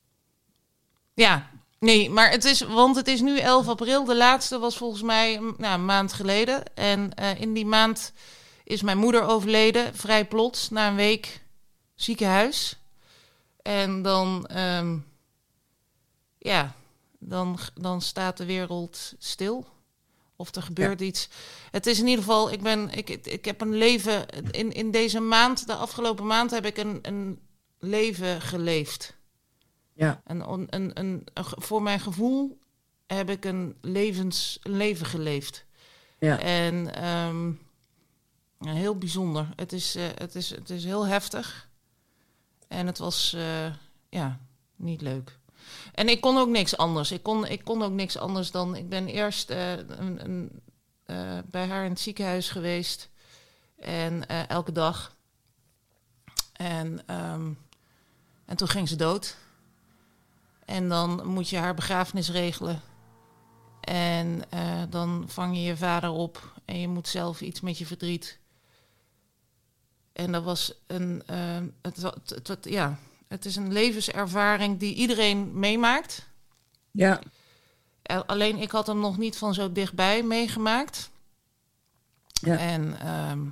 [1.14, 4.06] Ja, nee, maar het is, want het is nu 11 april.
[4.06, 6.64] De laatste was volgens mij nou, een maand geleden.
[6.76, 8.14] En eh, in die maand
[8.64, 11.42] is mijn moeder overleden, vrij plots, na een week
[11.96, 12.80] ziekenhuis.
[13.62, 14.98] En dan, ehm,
[16.38, 16.76] ja,
[17.20, 19.68] dan, dan staat de wereld stil.
[20.36, 21.30] Of er gebeurt iets.
[21.72, 24.26] Het is in ieder geval, ik, ben, ik, ik heb een leven.
[24.52, 27.40] In, in deze maand, de afgelopen maand, heb ik een, een
[27.80, 29.18] leven geleefd.
[29.94, 32.60] ja, En een, een, een, voor mijn gevoel
[33.08, 35.66] heb ik een, levens, een leven geleefd.
[36.20, 36.40] ja.
[36.40, 37.52] En ehm,
[38.60, 39.50] heel bijzonder.
[39.56, 41.70] Het is, eh, het, is, het is heel heftig.
[42.68, 43.74] En het was eh,
[44.10, 44.40] ja,
[44.76, 45.38] niet leuk.
[45.94, 47.12] En ik kon ook niks anders.
[47.12, 48.76] Ik kon, ik kon ook niks anders dan.
[48.76, 50.62] Ik ben eerst eh, een, een,
[51.46, 53.10] bij haar in het ziekenhuis geweest.
[53.80, 55.16] En elke dag.
[56.54, 57.52] En, ehm,
[58.46, 59.36] en toen ging ze dood.
[60.66, 62.82] En dan moet je haar begrafenis regelen.
[63.82, 67.86] En eh, dan vang je je vader op en je moet zelf iets met je
[67.86, 68.40] verdriet.
[70.14, 75.60] En dat was een, eh, het, het, het- ja, het is een levenservaring die iedereen
[75.60, 76.28] meemaakt.
[76.92, 77.20] ja.
[78.26, 81.10] Alleen ik had hem nog niet van zo dichtbij meegemaakt.
[82.28, 82.58] Ja.
[82.58, 83.48] En ehm,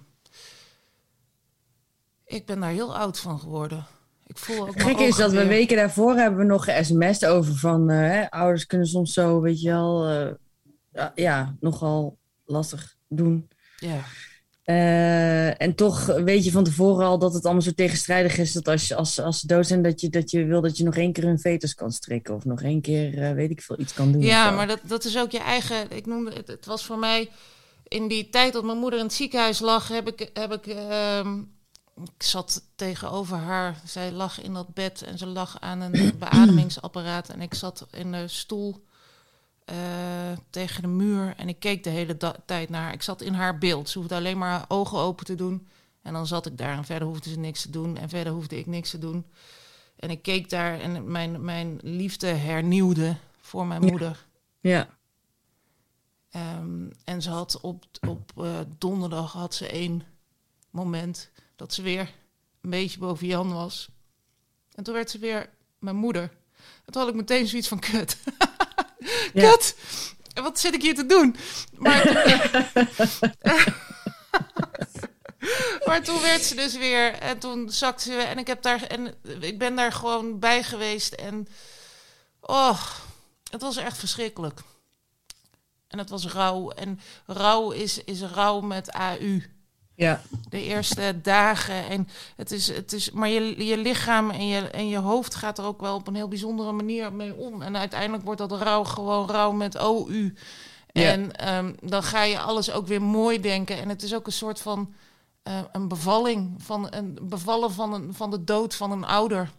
[2.25, 3.85] ik ben daar heel oud van geworden.
[4.27, 7.89] Ik voel ook Gek is dat we weken daarvoor hebben we nog ge-sms'd over van
[7.89, 10.07] eh, hè, ouders kunnen soms zo, weet je wel,
[10.91, 13.47] eh, ja, nogal lastig doen.
[13.77, 14.03] Ja.
[14.63, 18.51] Eh, en toch weet je van tevoren al dat het allemaal zo tegenstrijdig is.
[18.51, 20.95] Dat als, als, als ze dood zijn, dat je, dat je wil dat je nog
[20.95, 22.35] één keer een fetus kan strikken.
[22.35, 24.21] Of nog één keer, weet ik veel, iets kan doen.
[24.21, 25.91] Ja, maar dat, dat is ook je eigen.
[25.91, 27.29] Ik noemde het, het was voor mij.
[27.87, 30.29] In die tijd dat mijn moeder in het ziekenhuis lag, heb ik.
[30.33, 31.39] Heb ik ehm,
[31.95, 33.81] ik zat tegenover haar.
[33.85, 37.29] Zij lag in dat bed en ze lag aan een beademingsapparaat.
[37.29, 38.83] En ik zat in de stoel
[39.65, 39.75] uh,
[40.49, 42.93] tegen de muur en ik keek de hele tijd naar haar.
[42.93, 43.89] Ik zat in haar beeld.
[43.89, 45.67] Ze hoefde alleen maar haar ogen open te doen.
[46.01, 47.97] En dan zat ik daar en verder hoefde ze niks te doen.
[47.97, 49.25] En verder hoefde ik niks te doen.
[49.95, 54.25] En ik keek daar en mijn, mijn liefde hernieuwde voor mijn moeder.
[54.59, 54.87] Ja.
[56.35, 60.03] Um, en ze had op, op uh, donderdag had ze één
[60.69, 61.31] moment
[61.63, 62.11] dat ze weer
[62.61, 63.87] een beetje boven Jan was.
[64.71, 65.49] En toen werd ze weer
[65.79, 66.21] mijn moeder.
[66.85, 68.17] En toen had ik meteen zoiets van kut.
[69.33, 69.75] Kut!
[70.33, 71.35] Wat zit ik hier te doen?
[71.77, 72.05] Maar,
[75.85, 78.83] maar toen werd ze dus weer en toen zakte ze weer en ik heb daar
[78.83, 81.47] en ik ben daar gewoon bij geweest en
[82.39, 82.81] oh,
[83.51, 84.59] het was echt verschrikkelijk.
[85.87, 89.41] En het was rouw en rouw is is rouw met AU.
[89.95, 90.21] Ja.
[90.49, 91.89] De eerste dagen.
[91.89, 95.57] En het is, het is, maar je, je lichaam en je, en je hoofd gaat
[95.57, 97.61] er ook wel op een heel bijzondere manier mee om.
[97.61, 100.33] En uiteindelijk wordt dat rouw gewoon rouw met OU.
[100.91, 101.11] Ja.
[101.11, 103.77] En ehm, dan ga je alles ook weer mooi denken.
[103.77, 104.93] En het is ook een soort van
[105.43, 106.53] uh, een bevalling.
[106.57, 109.51] Van een bevallen van, een, van de dood van een ouder.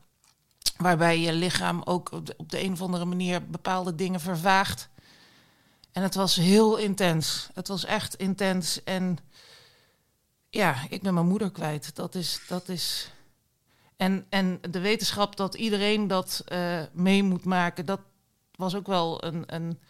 [0.76, 4.88] Waarbij je lichaam ook op de, op de een of andere manier bepaalde dingen vervaagt.
[5.92, 7.48] En het was heel intens.
[7.54, 8.84] Het was echt intens.
[8.84, 9.18] En
[10.54, 11.96] ja, ik ben mijn moeder kwijt.
[11.96, 12.40] Dat is.
[12.48, 13.12] Dat is...
[13.96, 18.00] En, en de wetenschap dat iedereen dat uh, mee moet maken, dat
[18.54, 19.54] was ook wel een.
[19.54, 19.80] een...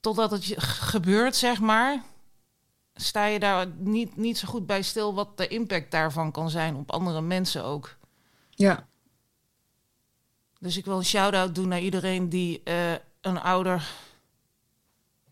[0.00, 2.02] Totdat het gebeurt, zeg maar,
[2.94, 6.76] sta je daar niet, niet zo goed bij stil wat de impact daarvan kan zijn
[6.76, 7.96] op andere mensen ook.
[8.50, 8.86] Ja.
[10.58, 13.90] Dus ik wil een shout-out doen naar iedereen die uh, een ouder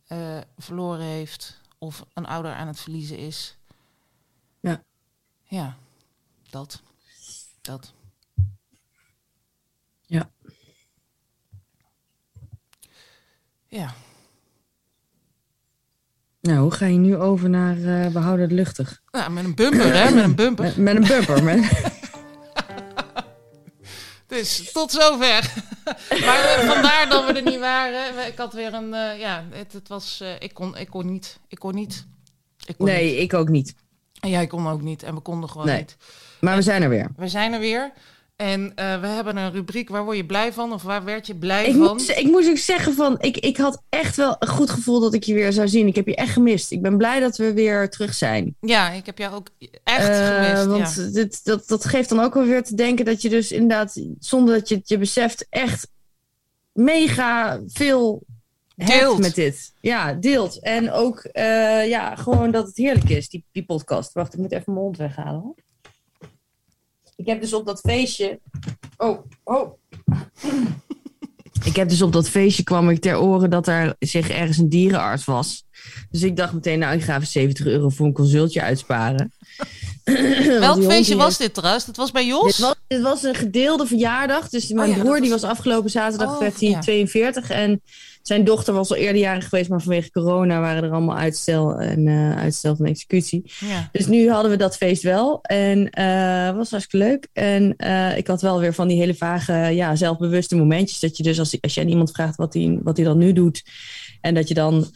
[0.09, 3.57] uh, verloren heeft of een ouder aan het verliezen is.
[4.64, 4.83] Ja.
[5.42, 5.77] Ja,
[6.50, 6.83] dat.
[7.61, 7.92] Dat.
[10.07, 10.31] Ja.
[13.66, 13.94] Ja.
[16.40, 19.03] Nou, hoe ga je nu over naar uh, behouden het luchtig?
[19.11, 20.11] Ja, met een bumper, hè?
[20.11, 20.64] Met een bumper.
[20.64, 21.62] Met, met een bumper, met...
[24.27, 25.53] Dus tot zover.
[26.27, 28.27] maar uh, vandaar dat we er niet waren.
[28.27, 31.59] Ik had weer een, uh, ja, het, het was, ik kon, ik kon niet, ik
[31.59, 32.07] kon niet.
[32.66, 33.20] Ik kon nee, niet.
[33.20, 33.74] ik ook niet.
[34.25, 35.79] En jij kon ook niet en we konden gewoon nee.
[35.79, 35.97] niet.
[36.41, 37.11] Maar en we zijn er weer.
[37.17, 37.93] We zijn er weer.
[38.37, 40.73] En uh, we hebben een rubriek, waar word je blij van?
[40.73, 42.01] Of waar werd je blij ik van?
[42.01, 45.23] Ik moet ook zeggen van, ik, ik had echt wel een goed gevoel dat ik
[45.23, 45.87] je weer zou zien.
[45.87, 46.71] Ik heb je echt gemist.
[46.71, 48.57] Ik ben blij dat we weer terug zijn.
[48.61, 49.49] Ja, ik heb jou ook
[49.85, 50.67] echt uh, gemist.
[50.67, 51.13] Want ja.
[51.13, 54.55] dit, dat, dat geeft dan ook wel weer te denken dat je dus inderdaad, zonder
[54.55, 55.89] dat je het je beseft, echt
[56.73, 58.23] mega veel
[58.75, 59.75] deelt met dit.
[59.81, 60.59] Ja, deelt.
[60.59, 64.13] En ook uh, ja, gewoon dat het heerlijk is, die, die podcast.
[64.13, 65.41] Wacht, ik moet even mijn mond weghalen.
[65.41, 65.55] Hoor.
[67.17, 68.41] Ik heb dus op dat feestje.
[68.97, 69.79] Oh, oh.
[71.65, 74.69] ik heb dus op dat feestje kwam ik ter oren dat er zich ergens een
[74.69, 75.67] dierenarts was.
[76.11, 79.33] Dus ik dacht meteen, nou, ik ga even 70 euro voor een consultje uitsparen.
[80.61, 81.85] Welk feestje was dit trouwens?
[81.85, 82.57] Dat was bij Jos?
[82.57, 84.49] Dit was, dit was een gedeelde verjaardag.
[84.49, 85.20] Dus mijn oh ja, broer was...
[85.20, 86.81] die was afgelopen zaterdag oh, werd hij ja.
[86.81, 87.51] 42.
[87.51, 87.83] En
[88.27, 92.07] zijn dochter was al eerder jaren geweest, maar vanwege corona waren er allemaal uitstel en
[92.07, 93.53] uh, uitstel van executie.
[93.61, 93.88] Ja.
[93.92, 95.42] Dus nu hadden we dat feest wel.
[95.42, 97.29] En uh, was hartstikke leuk.
[97.33, 101.01] En uh, ik had wel weer van die hele vage, ja, zelfbewuste momentjes.
[101.01, 103.33] Dat je dus als, als je aan iemand vraagt wat hij wat hij dan nu
[103.33, 103.62] doet.
[104.20, 104.90] En dat je dan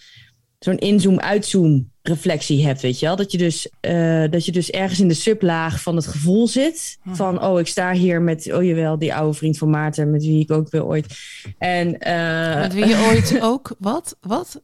[0.64, 1.74] zo'n inzoom-uitzoom
[2.08, 3.16] reflectie hebt, weet je wel.
[3.16, 6.98] Dat je, dus, uh, dat je dus ergens in de sublaag van het gevoel zit.
[7.06, 10.10] Van, oh, ik sta hier met, oh jawel, die oude vriend van Maarten...
[10.10, 11.06] met wie ik ook weer ooit...
[11.58, 14.16] En, uh, met wie je ooit ook, wat?
[14.20, 14.62] Wat?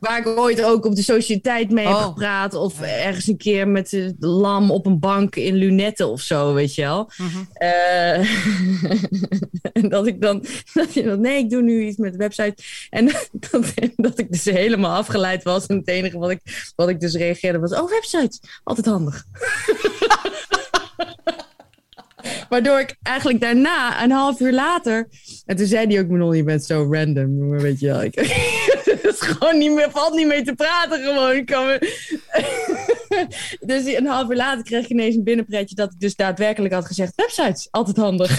[0.00, 1.98] Waar ik ooit ook op de sociëteit mee oh.
[1.98, 2.54] heb gepraat...
[2.54, 6.74] of ergens een keer met de lam op een bank in lunetten of zo, weet
[6.74, 7.10] je wel.
[7.16, 7.38] Mhm.
[7.58, 8.18] Uh,
[9.72, 10.44] en dat ik dan...
[10.74, 12.54] Dat je, nee, ik doe nu iets met de website.
[12.90, 13.06] En
[13.50, 15.66] dat, dat ik dus helemaal afgeleid was.
[15.66, 16.40] En het enige wat ik
[16.76, 19.24] wat ik dus reageerde was, oh, website, altijd handig.
[22.48, 25.08] Waardoor ik eigenlijk daarna, een half uur later...
[25.46, 27.50] En toen zei hij ook, Manon, je bent zo random.
[27.50, 28.02] Weet je wel.
[28.02, 28.14] Ik,
[28.90, 31.36] het is gewoon niet meer, valt niet mee te praten gewoon.
[31.36, 31.78] Ik kan me...
[33.60, 35.74] dus een half uur later kreeg ik ineens een binnenpretje...
[35.74, 38.30] dat ik dus daadwerkelijk had gezegd, websites, altijd handig.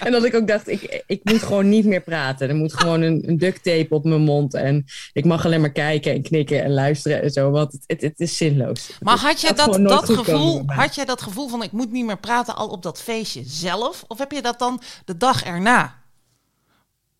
[0.00, 2.48] En dat ik ook dacht, ik, ik moet gewoon niet meer praten.
[2.48, 4.54] Er moet gewoon een, een duct tape op mijn mond.
[4.54, 7.50] En ik mag alleen maar kijken en knikken en luisteren en zo.
[7.50, 8.90] Want het, het, het is zinloos.
[9.00, 12.18] Maar had je dat, dat gevoel, had jij dat gevoel van ik moet niet meer
[12.18, 14.04] praten al op dat feestje zelf?
[14.06, 16.04] Of heb je dat dan de dag erna?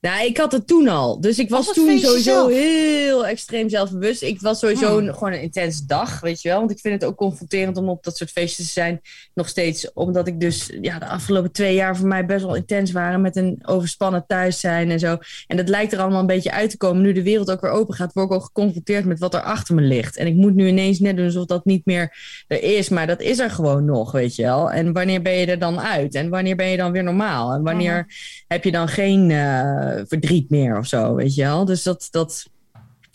[0.06, 1.20] Nou, ik had het toen al.
[1.20, 2.50] Dus ik was Op het toen sowieso zelf?
[2.50, 4.22] heel extreem zelfbewust.
[4.22, 5.08] Ik was sowieso Hmm.
[5.08, 6.58] een- gewoon een intense dag, weet je wel.
[6.58, 9.00] Want ik vind het ook confronterend om op dat soort feestjes te zijn.
[9.34, 12.92] Nog steeds, omdat ik dus ja, de afgelopen twee jaar voor mij best wel intens
[12.92, 13.20] waren.
[13.20, 15.16] Met een overspannen thuis zijn en zo.
[15.46, 17.02] En dat lijkt er allemaal een beetje uit te komen.
[17.02, 19.74] Nu de wereld ook weer open gaat, word ik ook geconfronteerd met wat er achter
[19.74, 20.16] me ligt.
[20.16, 22.16] En ik moet nu ineens net doen alsof dat niet meer
[22.48, 22.88] er is.
[22.88, 24.70] Maar dat is er gewoon nog, weet je wel.
[24.70, 26.14] En wanneer ben je er dan uit?
[26.14, 27.52] En wanneer ben je dan weer normaal?
[27.52, 28.06] En wanneer
[28.48, 31.64] heb je dan geen eh, verdriet meer of zo, weet je wel.
[31.64, 32.46] Dus dat, dat,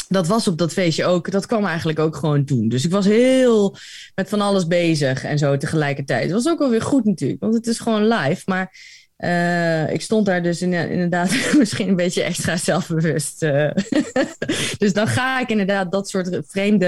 [0.08, 1.32] dat was op dat feestje ook.
[1.32, 2.70] Dat kwam eigenlijk ook gewoon toen.
[2.70, 3.76] Dus ik was heel
[4.15, 6.24] met van alles bezig en zo tegelijkertijd.
[6.24, 8.41] Het was ook wel weer goed natuurlijk, want het is gewoon live.
[8.46, 8.76] Maar
[9.21, 13.43] eh, ik stond daar dus in- inderdaad misschien een beetje extra zelfbewust.
[13.43, 13.69] eh.
[14.77, 16.88] dus dan ga ik inderdaad dat soort vreemde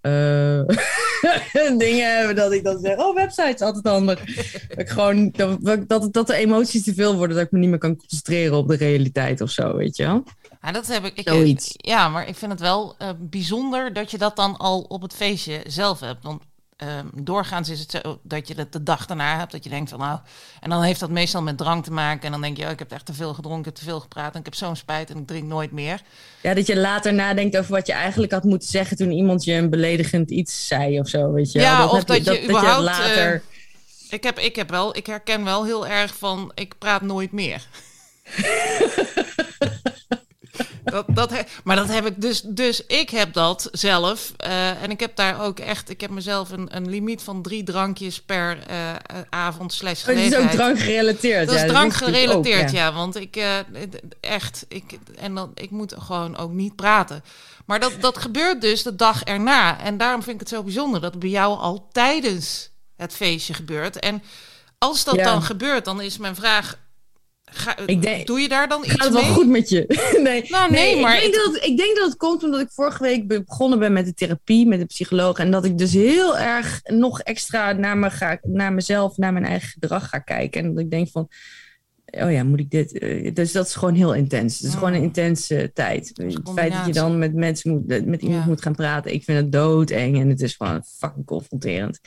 [0.00, 2.36] eh, dingen hebben.
[2.36, 4.24] Dat ik dan zeg, oh websites, altijd handig.
[4.68, 7.68] Dat, ik gewoon, dat, dat, dat de emoties te veel worden, dat ik me niet
[7.70, 10.24] meer kan concentreren op de realiteit of zo, weet je wel.
[10.62, 11.16] Ja, dat heb ik.
[11.18, 11.74] ik Zoiets.
[11.76, 15.14] Ja, maar ik vind het wel eh, bijzonder dat je dat dan al op het
[15.14, 16.22] feestje zelf hebt.
[16.22, 16.42] Want
[16.80, 19.52] ehm, doorgaans is het zo dat je het de dag daarna hebt.
[19.52, 20.18] Dat je denkt van nou.
[20.60, 22.22] En dan heeft dat meestal met drank te maken.
[22.22, 24.00] En dan denk je, oh, ik heb echt te veel gedronken, ik heb te veel
[24.00, 24.32] gepraat.
[24.32, 26.02] En ik heb zo'n spijt en ik drink nooit meer.
[26.40, 29.52] Ja, dat je later nadenkt over wat je eigenlijk had moeten zeggen toen iemand je
[29.52, 31.60] een beledigend iets zei of zo, weet je.
[31.60, 33.42] Ja, of dat je überhaupt, later...
[34.10, 37.66] Ik heb, ik heb wel, ik herken wel heel erg van, ik praat nooit meer.
[40.90, 44.32] dat, dat, he- maar dat heb ik dus, dus ik heb dat zelf.
[44.36, 47.62] eh, en ik heb daar ook echt, ik heb mezelf een, een limiet van drie
[47.62, 48.94] drankjes per eh,
[49.30, 51.46] avond slash Oh, het is ook drank gerelateerd.
[51.48, 52.78] Dat is drank ook, gerelateerd, ja.
[52.84, 52.92] ja.
[52.92, 53.58] Want ik, eh,
[54.20, 57.24] echt, ik, en dan, ik moet gewoon ook niet praten.
[57.66, 59.80] Maar dat, dat gebeurt dus de dag erna.
[59.80, 63.54] En daarom vind ik het zo bijzonder dat het bij jou al tijdens het feestje
[63.54, 63.98] gebeurt.
[63.98, 64.22] En
[64.78, 65.24] als dat Ja.
[65.24, 66.78] dan gebeurt, dan is mijn vraag...
[67.60, 69.30] Ga, Ik denk- doe je daar dan iets Gaat het wel mee?
[69.32, 69.84] goed met je?
[70.22, 72.70] nee, Nou, nee, maar ik, denk dat, het- ik denk dat het komt omdat ik
[72.70, 75.38] vorige week begonnen ben met de therapie, met de psycholoog.
[75.38, 79.44] En dat ik dus heel erg nog extra naar, me ga, naar mezelf, naar mijn
[79.44, 80.60] eigen gedrag ga kijken.
[80.64, 81.28] En dat ik denk van,
[82.06, 82.98] oh ja, moet ik dit?
[82.98, 84.58] Eh, Dus dat is gewoon heel intens.
[84.58, 86.10] Het is gewoon een intense tijd.
[86.14, 88.48] Het feit dat je dan met mensen moet, met iemand Ja.
[88.48, 90.20] moet gaan praten, ik vind het doodeng.
[90.20, 92.00] En het is gewoon fucking confronterend.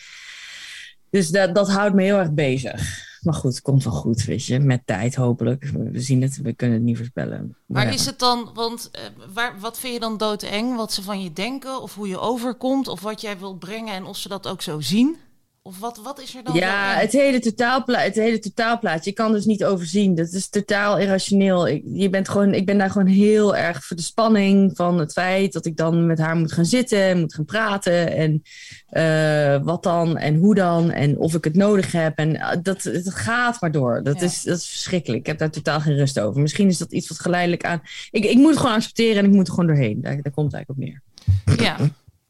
[1.09, 3.11] Dus dat, dat houdt me heel erg bezig.
[3.23, 4.59] Maar goed, het komt wel goed, weet je.
[4.59, 5.71] Met tijd hopelijk.
[5.73, 7.57] We zien het, we kunnen het niet voorspellen.
[7.65, 9.01] Maar is het dan, want eh,
[9.33, 10.75] waar, wat vind je dan doodeng?
[10.75, 14.05] Wat ze van je denken, of hoe je overkomt, of wat jij wilt brengen en
[14.05, 15.17] of ze dat ook zo zien?
[15.65, 16.55] Of wat, wat is er dan?
[16.55, 19.09] Ja, het hele, totaalpla het hele totaalplaatje.
[19.09, 20.15] Je kan dus niet overzien.
[20.15, 21.67] Dat is totaal irrationeel.
[21.67, 25.11] Ik, je bent gewoon, ik ben daar gewoon heel erg voor de spanning van het
[25.11, 28.11] feit dat ik dan met haar moet gaan zitten, moet gaan praten.
[28.15, 28.43] En
[28.87, 32.17] eh, wat dan en hoe dan en of ik het nodig heb.
[32.17, 34.03] En eh, dat, het gaat maar door.
[34.03, 34.25] Dat, Ja.
[34.25, 35.21] is, dat is verschrikkelijk.
[35.21, 36.41] Ik heb daar totaal geen rust over.
[36.41, 37.81] Misschien is dat iets wat geleidelijk aan.
[38.11, 40.01] Ik, ik moet het gewoon accepteren en ik moet er gewoon doorheen.
[40.01, 41.65] Daar, daar komt het eigenlijk op neer.
[41.65, 41.77] Ja,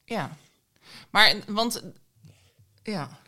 [0.05, 0.37] ja.
[1.11, 1.83] Maar, want,
[2.83, 3.21] ja.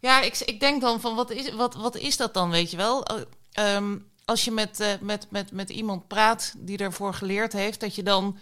[0.00, 2.76] Ja, ik, ik denk dan van, wat is, wat, wat is dat dan, weet je
[2.76, 3.04] wel?
[3.04, 3.16] Eh,
[3.52, 7.94] ehm, als je met, eh, met, met, met iemand praat die ervoor geleerd heeft, dat
[7.94, 8.38] je dan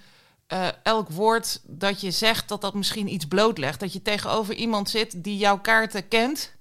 [0.47, 3.81] eh, elk woord dat je zegt, dat dat misschien iets blootlegt.
[3.81, 6.53] Dat je tegenover iemand zit die jouw kaarten kent.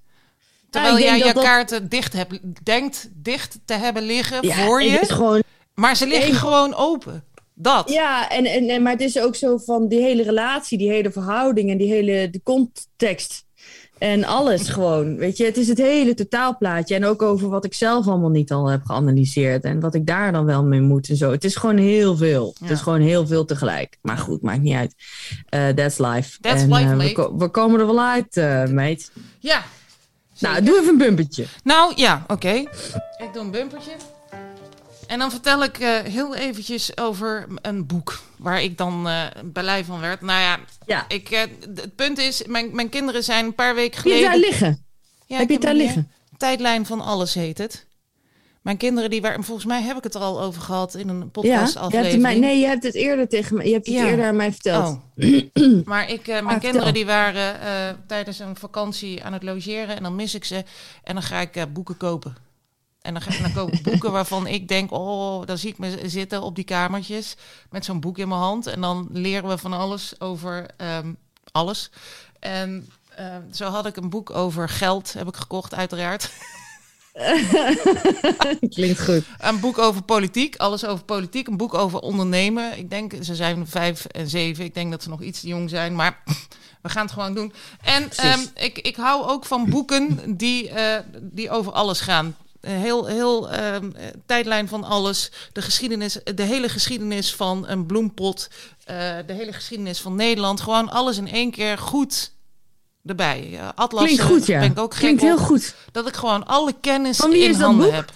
[0.70, 5.06] Terwijl jij je dat- kaarten dicht hebt, denkt dicht te hebben liggen voor en je.
[5.06, 7.24] gewoon Maar ze liggen gewoon open.
[7.54, 7.90] Dat.
[7.90, 11.12] Ja, en, en, en, maar het is ook zo van die hele relatie, die hele
[11.12, 13.45] verhouding en die hele de context.
[13.98, 15.46] En alles gewoon, weet je.
[15.46, 16.96] Het is het hele totaalplaatje.
[16.96, 19.64] En ook over wat ik zelf allemaal niet al heb geanalyseerd.
[19.64, 21.32] En wat ik daar dan wel mee moet en zo.
[21.32, 22.56] Het is gewoon heel veel.
[22.60, 23.98] Het is gewoon heel veel tegelijk.
[24.02, 24.96] Maar goed, maakt niet uit.
[25.50, 26.38] Eh, that's life.
[26.42, 28.36] That's en, life, eh, we, ko- we komen er wel uit,
[28.72, 29.06] mate.
[29.40, 29.64] Ja.
[30.40, 31.46] Nou, doe even een bumpertje.
[31.64, 32.50] Nou ja, oké.
[32.50, 33.92] Ik doe een bumpertje.
[35.08, 39.86] En dan vertel ik eh, heel eventjes over een boek waar ik dan eh blij
[39.86, 40.22] van werd.
[40.22, 41.06] Nou ja, Ja.
[41.08, 41.42] ik, eh,
[41.76, 44.30] het punt is, mijn, mijn kinderen zijn een paar weken Heb je geleden...
[44.42, 44.86] daar liggen?
[45.26, 46.12] Ja, Heb je het daar liggen?
[46.38, 47.88] Tijdlijn van alles heet het.
[48.62, 51.30] Mijn kinderen die waren, volgens mij heb ik het er al over gehad in een
[51.42, 53.66] Ja, hebt het mij, nee, je hebt het eerder tegen me.
[53.66, 54.06] Je hebt het Ja.
[54.08, 55.00] eerder aan mij verteld.
[55.16, 55.86] Oh.
[55.86, 56.60] maar ik, mijn vertel.
[56.60, 57.56] kinderen die waren
[58.08, 60.64] tijdens een vakantie aan het logeren en dan mis ik ze
[61.04, 62.36] en dan ga ik boeken kopen.
[63.06, 66.00] En dan, ga, dan koop ik boeken waarvan ik denk, oh, dan zie ik me
[66.06, 67.36] zitten op die kamertjes
[67.70, 68.68] met zo'n boek in mijn hand.
[68.68, 71.14] En dan leren we van alles over ehm,
[71.52, 71.90] alles.
[72.40, 76.32] En eh, zo had ik een boek over geld, heb ik gekocht uiteraard.
[78.76, 79.24] Klinkt goed.
[79.38, 81.48] Een boek over politiek, alles over politiek.
[81.48, 82.78] Een boek over ondernemen.
[82.78, 84.66] Ik denk, ze zijn vijf en zeven.
[84.66, 86.24] Ik denk dat ze nog iets te jong zijn, maar
[86.82, 87.54] we gaan het gewoon doen.
[87.82, 92.36] En ehm, ik, ik hou ook van boeken die, eh, die over alles gaan.
[92.66, 95.32] Een Heel, heel ehm, eh, tijdlijn van alles.
[95.52, 98.48] De geschiedenis, de hele geschiedenis van een bloempot.
[98.84, 100.62] eh, de hele geschiedenis van Nederland.
[100.62, 102.32] Gewoon alles in één keer goed
[103.06, 103.48] erbij.
[103.50, 104.60] Ja, Atlas Klinkt goed, ja.
[104.60, 105.40] ben ik ook Klinkt heel op.
[105.40, 105.76] goed.
[105.92, 107.96] Dat ik gewoon alle kennis in handen boek?
[107.96, 108.12] heb.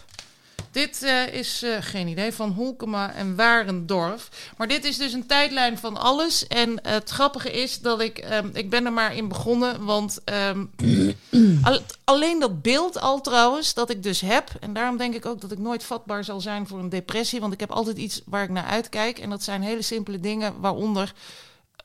[0.72, 4.52] Dit eh, is eh, geen idee van Holkema en Warendorf.
[4.58, 6.48] Maar dit is dus een tijdlijn van alles.
[6.48, 9.86] En het grappige is dat ik, ehm, ik ben er maar in begonnen.
[9.86, 10.66] Want ehm,
[11.64, 14.50] al- alleen dat beeld al trouwens, dat ik dus heb.
[14.60, 17.40] En daarom denk ik ook dat ik nooit vatbaar zal zijn voor een depressie.
[17.40, 19.20] Want ik heb altijd iets waar ik naar uitkijk.
[19.20, 21.14] En dat zijn hele simpele dingen, waaronder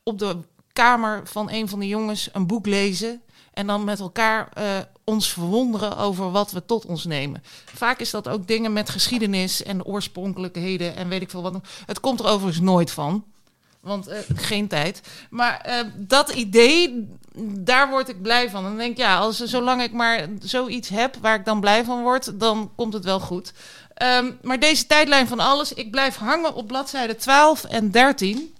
[0.03, 0.37] op de
[0.73, 3.23] kamer van een van de jongens een boek lezen.
[3.55, 4.65] En dan met elkaar eh,
[5.05, 7.43] ons verwonderen over wat we tot ons nemen.
[7.75, 11.61] Vaak is dat ook dingen met geschiedenis en de oorspronkelijkheden en weet ik veel wat.
[11.87, 13.25] Het komt er overigens nooit van.
[13.81, 15.01] Want eh, geen tijd.
[15.31, 17.09] Maar eh, dat idee,
[17.59, 18.63] daar word ik blij van.
[18.63, 22.03] Dan denk ik, ja, als, zolang ik maar zoiets heb waar ik dan blij van
[22.03, 23.53] word, dan komt het wel goed.
[23.95, 28.54] Ehm, maar deze tijdlijn van alles, ik blijf hangen op bladzijde 12 en 13.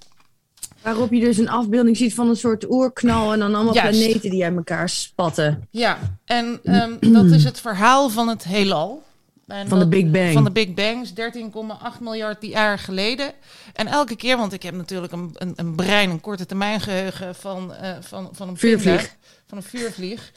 [0.85, 3.99] Waarop je dus een afbeelding ziet van een soort oerknal en dan allemaal Juist.
[4.01, 5.67] planeten die uit elkaar spatten.
[5.71, 9.03] Ja, en ehm, dat is het verhaal van het heelal.
[9.47, 10.33] En Van de Big Bang.
[10.33, 13.33] Van de Big Bang, is 13,8 miljard jaar geleden.
[13.73, 17.35] En elke keer, want ik heb natuurlijk een, een, een brein, een korte termijn geheugen
[17.35, 18.97] van, eh, van, van een Vuurvlieg.
[18.97, 19.11] pinda,
[19.47, 20.33] Van een vuurvlieg.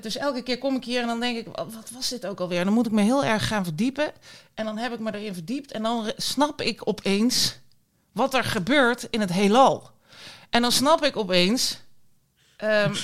[0.00, 2.64] Dus elke keer kom ik hier en dan denk ik, wat was dit ook alweer?
[2.64, 4.10] Dan moet ik me heel erg gaan verdiepen.
[4.54, 7.58] En dan heb ik me erin verdiept en dan snap ik opeens
[8.16, 9.90] wat er gebeurt in het heelal.
[10.50, 11.80] En dan snap ik opeens
[12.56, 12.94] ehm,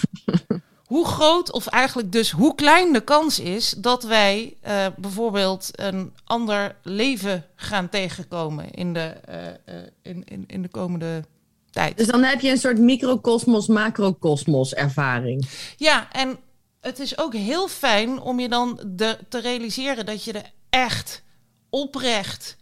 [0.92, 6.12] hoe groot, of eigenlijk dus hoe klein de kans is dat wij eh, bijvoorbeeld een
[6.24, 9.54] ander leven gaan tegenkomen in de, eh, eh,
[10.02, 11.24] in, in, in de komende
[11.70, 11.96] tijd.
[11.96, 15.48] Dus dan heb je een soort microcosmos, macrocosmos ervaring.
[15.76, 16.38] Ja, en
[16.80, 21.22] het is ook heel fijn om je dan de, te realiseren dat je er echt
[21.70, 22.56] oprecht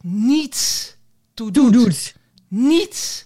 [0.00, 0.95] niets
[1.36, 1.72] toe doet.
[1.72, 2.14] Doe doet.
[2.48, 3.24] Niets.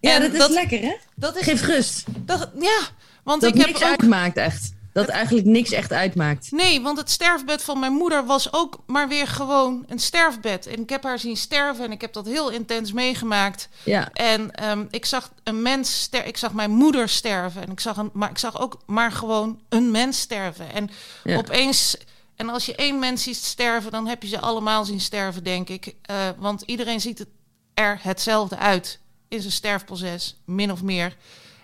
[0.00, 0.96] Ja, En dat is dat- lekker hè?
[1.14, 2.04] Dat is, Geeft rust.
[2.18, 2.78] dat, ja,
[3.24, 4.72] want Dat ik heb niks uitmaakt echt.
[4.92, 6.50] Dat eigenlijk niks echt uitmaakt.
[6.50, 10.66] Nee, want het sterfbed van mijn moeder was ook maar weer gewoon een sterfbed.
[10.66, 13.68] En ik heb haar zien sterven en ik heb dat heel intens meegemaakt.
[13.84, 14.08] Ja.
[14.12, 16.28] En ehm, ik zag een mens sterven.
[16.28, 17.62] Ik zag mijn moeder sterven.
[17.62, 20.72] En ik zag, een, maar ik zag ook maar gewoon een mens sterven.
[20.72, 20.90] En
[21.24, 21.36] Ja.
[21.36, 21.96] opeens.
[22.36, 25.68] En als je één mens ziet sterven, dan heb je ze allemaal zien sterven, denk
[25.68, 25.94] ik.
[26.02, 27.28] Eh, want iedereen ziet het
[27.74, 31.16] er hetzelfde uit in zijn sterfproces, min of meer.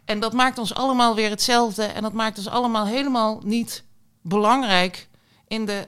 [0.04, 1.84] En dat maakt ons allemaal weer hetzelfde.
[1.84, 3.84] En dat maakt ons allemaal helemaal niet
[4.22, 5.08] belangrijk
[5.48, 5.86] in, de,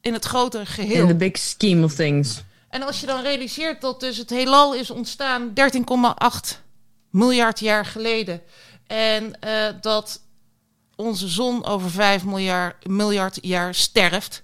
[0.00, 1.02] in het grotere geheel.
[1.02, 2.42] In the big scheme of things.
[2.68, 5.52] En als je dan realiseert dat dus het heelal is ontstaan
[6.54, 6.58] 13,8
[7.10, 8.42] miljard jaar geleden.
[8.86, 10.20] En eh, dat
[10.96, 14.42] onze zon over 5 miljard, miljard jaar sterft.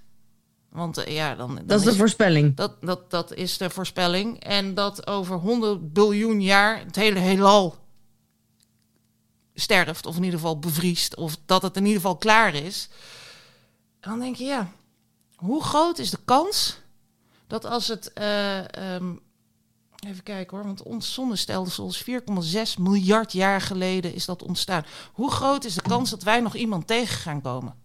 [0.69, 2.55] Want eh, ja, dan, dan Dat is de voorspelling.
[2.55, 4.39] dat, dat, dat is de voorspelling.
[4.39, 7.77] En dat over 100 biljoen jaar het hele heelal
[9.53, 10.05] sterft.
[10.05, 11.15] Of in ieder geval bevriest.
[11.15, 12.89] Of dat het in ieder geval klaar is.
[13.99, 14.71] Dan denk je, ja,
[15.35, 16.79] hoe groot is de kans
[17.47, 18.13] dat als het...
[18.13, 19.13] eh, ehm,
[20.07, 22.03] even kijken hoor, want ons zonnestelsel is
[22.77, 24.85] 4,6 miljard jaar geleden is dat ontstaan.
[25.13, 27.75] Hoe groot is de kans dat wij nog iemand tegen gaan komen?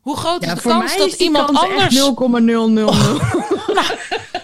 [0.00, 1.82] Hoe groot Ja, is de kans dat iemand kans anders...
[1.82, 2.18] echt 0,000.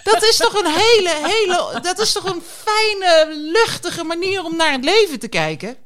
[0.04, 1.80] Dat is toch een hele, hele.
[1.80, 5.76] Dat is toch een fijne, luchtige manier om naar het leven te kijken?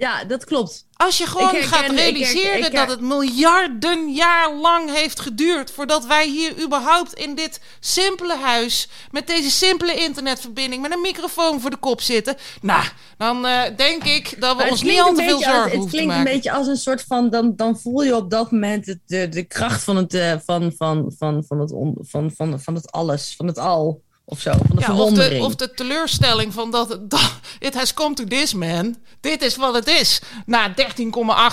[0.00, 0.86] Ja, dat klopt.
[0.96, 5.20] Als je gewoon herken- gaat ik realiseren herken- ik dat het miljarden jaar lang heeft
[5.20, 11.00] geduurd voordat wij hier überhaupt in dit simpele huis met deze simpele internetverbinding met een
[11.00, 12.36] microfoon voor de kop zitten.
[12.62, 12.84] Nou,
[13.16, 15.80] dan eh, denk ik dat we Maar ons niet al te veel beetje als- zorgen
[15.80, 17.30] Het klinkt een beetje als een soort van...
[17.30, 20.72] Dan, dan voel je op dat moment het, de, de kracht van het, eh, van,
[20.76, 23.34] van, van, van, het on- van, van, van het alles.
[23.36, 24.02] Van het al.
[24.30, 24.50] Of zo.
[24.50, 25.44] Van de Ja, of, de, verwondering.
[25.44, 28.96] of de teleurstelling van dat, dat it has come to this man.
[29.20, 30.74] Dit is wat het is na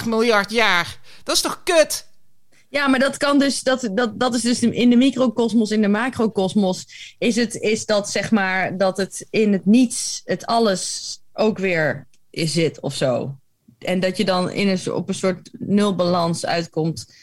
[0.02, 1.00] 13,8 miljard jaar.
[1.24, 2.08] Dat is toch kut?
[2.70, 5.88] Ja, maar dat kan dus, dat, dat, dat is dus in de microcosmos, in de
[5.88, 6.86] macrocosmos,
[7.18, 12.08] is het, is dat zeg maar, dat het in het niets, het alles ook weer
[12.30, 13.38] is zit of zo.
[13.80, 17.14] En dat je dan in een, op een soort nulbalans uitkomt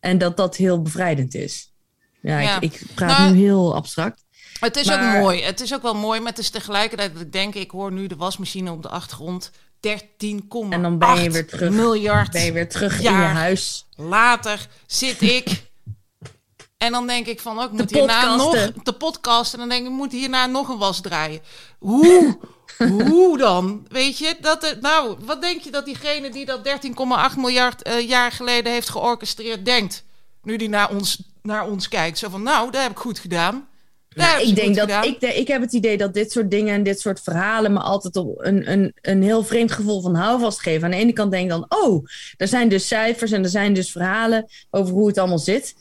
[0.00, 1.72] en dat dat heel bevrijdend is.
[2.20, 2.60] Ja, Ja.
[2.60, 4.23] Ik, ik praat Nou, nu heel abstract.
[4.60, 5.42] Het is Maar- ook mooi.
[5.42, 8.06] Het is ook wel mooi, maar het is tegelijkertijd dat ik denk, ik hoor nu
[8.06, 9.50] de wasmachine op de achtergrond.
[9.80, 11.70] 13,8 En dan ben je weer terug.
[11.70, 13.86] miljard Ben je weer terug in je huis.
[13.96, 15.62] later zit ik
[16.76, 19.52] En dan denk ik van, ook Te moet hierna nog de podcast.
[19.52, 21.40] En dan denk ik, moet hierna nog een was draaien.
[21.78, 22.38] Hoe?
[23.08, 23.86] Hoe dan?
[23.88, 26.64] Weet je, dat er, nou, wat denk je dat diegene die dat
[27.32, 30.04] 13,8 miljard eh, jaar geleden heeft georchestreerd denkt?
[30.42, 32.18] Nu die naar ons, naar ons kijkt.
[32.18, 33.68] Zo van, nou, dat heb ik goed gedaan.
[34.14, 35.04] Nou, ik denk dat gedaan.
[35.04, 38.16] ik, ik heb het idee dat dit soort dingen en dit soort verhalen me altijd
[38.16, 40.84] op een, een, een heel vreemd gevoel van houvast geven.
[40.84, 42.04] Aan de ene kant denk ik dan, oh,
[42.36, 45.74] er zijn dus cijfers en er zijn dus verhalen over hoe het allemaal zit.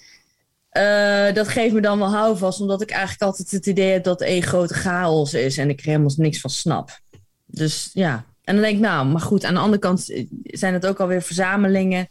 [0.69, 4.21] Eh, dat geeft me dan wel houvast, omdat ik eigenlijk altijd het idee heb dat
[4.21, 6.99] één grote chaos is en ik er helemaal niks van snap.
[7.45, 10.73] Dus ja, en dan denk ik, nou, maar goed, aan de andere kant eh, zijn
[10.73, 12.09] het ook alweer verzamelingen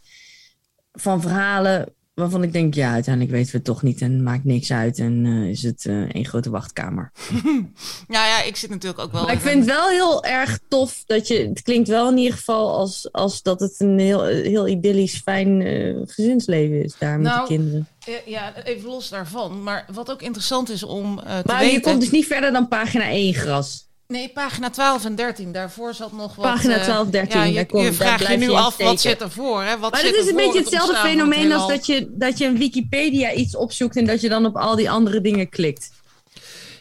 [0.91, 4.71] van verhalen waarvan ik denk, ja, uiteindelijk weten we het toch niet en maakt niks
[4.71, 7.11] uit en eh, is het eh één grote wachtkamer.
[8.07, 9.23] Ja, ja, ik zit natuurlijk ook wel...
[9.23, 12.33] Maar ik vind het wel heel erg tof dat je, het klinkt wel in ieder
[12.37, 17.31] geval als, als dat het een heel, heel idyllisch, fijn eh, gezinsleven is daar met
[17.31, 17.87] Nou, de kinderen.
[18.05, 19.63] Eh, Ja, even los daarvan.
[19.63, 21.73] Maar wat ook interessant is om te Maar weten...
[21.73, 23.87] je komt dus niet verder dan pagina 1 gras.
[24.13, 25.51] Nee, pagina 12 en 13.
[25.51, 26.45] Daarvoor zat nog wat...
[26.45, 29.01] Pagina eh, 12, 13, Ja, je, daar je daar vraagt je nu je af, wat
[29.01, 29.63] zit ervoor?
[29.63, 29.77] Hè?
[29.77, 32.57] Wat Maar het is een beetje het hetzelfde fenomeen als dat je, dat je in
[32.57, 35.91] Wikipedia iets opzoekt en dat je dan op al die andere dingen klikt.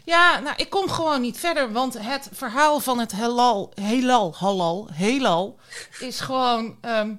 [0.04, 1.72] Ja, nou, ik kom gewoon niet verder.
[1.72, 5.58] Want het verhaal van het heelal, heelal, halal, heelal,
[6.00, 6.76] is gewoon...
[6.80, 7.14] ehm,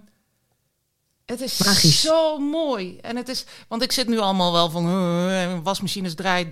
[1.26, 2.02] het is Magisch.
[2.02, 2.98] zo mooi.
[2.98, 6.50] En het is, want ik zit nu allemaal wel van uh, wasmachines draaien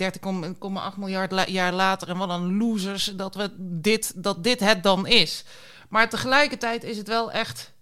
[0.94, 4.84] 13,8 miljard la- jaar later en wat een losers dat we dit dat dit het
[4.84, 5.44] dan is.
[5.90, 7.74] Maar tegelijkertijd is het wel echt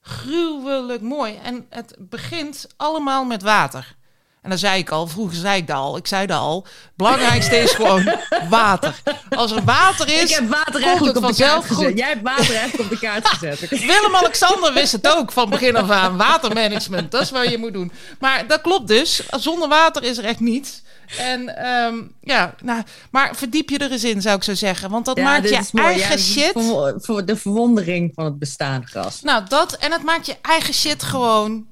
[0.00, 3.96] gruwelijk mooi en het begint allemaal met water.
[4.44, 6.62] En dan zei ik al, vroeger zei ik dat al, ik zei dat al.
[6.62, 8.12] Het belangrijkste is gewoon
[8.48, 8.94] water.
[9.30, 11.86] Als er water is, ik heb water eigenlijk op de kaart vanzelf gezet.
[11.86, 11.98] goed.
[11.98, 13.68] Jij hebt water eigenlijk op de kaart gezet.
[13.92, 16.16] Willem-Alexander wist het ook van begin af aan.
[16.16, 17.92] Watermanagement, dat is wat je moet doen.
[18.18, 19.22] Maar dat klopt dus.
[19.30, 20.82] Zonder water is er echt niets.
[21.18, 24.90] En ehm, ja, nou, maar verdiep je er eens in, zou ik zo zeggen.
[24.90, 26.52] Want dat Ja, maakt je eigen Ja, shit.
[26.52, 29.20] Voor, voor de verwondering van het bestaan gras.
[29.22, 31.66] Nou, dat en het maakt je eigen shit gewoon.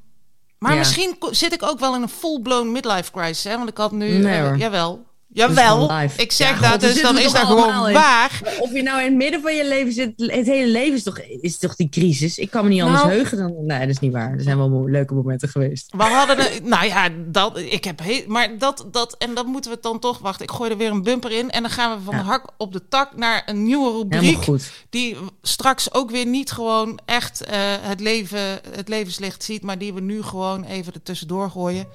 [0.63, 0.79] Maar Ja.
[0.79, 3.45] misschien zit ik ook wel in een full-blown midlife crisis.
[3.45, 3.57] Hè?
[3.57, 4.09] Want ik had nu.
[4.09, 5.05] Nee, eh, jawel.
[5.35, 5.91] Jawel.
[6.17, 7.93] Ik zeg Ja, dat, dus dan is dat gewoon in.
[7.95, 8.41] waar.
[8.59, 11.19] Of je nou in het midden van je leven zit, het hele leven is toch,
[11.19, 12.39] is toch die crisis?
[12.39, 13.55] Ik kan me niet anders Nou- heugen dan.
[13.67, 14.33] Nee, dat is niet waar.
[14.33, 15.93] Er zijn wel leuke momenten geweest.
[15.97, 19.71] We hadden, een, nou ja, dat, ik heb heel, maar dat, dat, en dan moeten
[19.71, 20.45] we dan toch wachten.
[20.45, 22.21] Ik gooi er weer een bumper in en dan gaan we van Ja.
[22.23, 24.47] de hak op de tak naar een nieuwe rubriek.
[24.91, 29.93] Die straks ook weer niet gewoon echt eh, het, leven, het levenslicht ziet, maar die
[29.95, 31.87] we nu gewoon even er tussendoor gooien.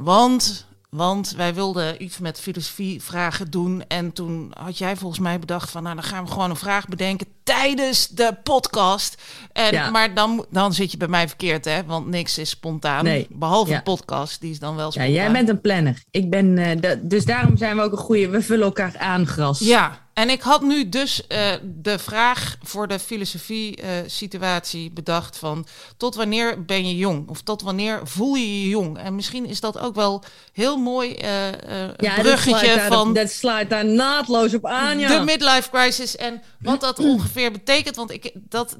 [0.00, 3.84] Want, want wij wilden iets met filosofievragen doen.
[3.88, 6.86] En toen had jij volgens mij bedacht van, nou dan gaan we gewoon een vraag
[6.88, 9.22] bedenken tijdens de podcast.
[9.52, 9.90] En, Ja.
[9.90, 11.84] Maar dan, dan zit je bij mij verkeerd, hè?
[11.84, 13.04] Want niks is spontaan.
[13.04, 13.26] Nee.
[13.30, 13.76] Behalve Ja.
[13.76, 15.12] een podcast, die is dan wel Ja, spontaan.
[15.12, 16.02] jij bent een planner.
[16.10, 18.28] Ik ben, eh, dus daarom zijn we ook een goede.
[18.28, 19.58] We vullen elkaar aan, gras.
[19.58, 25.66] Ja, en ik had nu dus eh, de vraag voor de filosofie-situatie bedacht van...
[25.96, 27.28] tot wanneer ben je jong?
[27.28, 28.98] Of tot wanneer voel je je jong?
[28.98, 33.14] En misschien is dat ook wel heel mooi eh, eh, een Ja, dat bruggetje van
[33.14, 35.18] dat sluit daar naadloos op aan, ja.
[35.18, 36.16] de midlife crisis...
[36.16, 37.96] en wat dat ongeveer betekent.
[37.96, 38.76] Want ik, dat,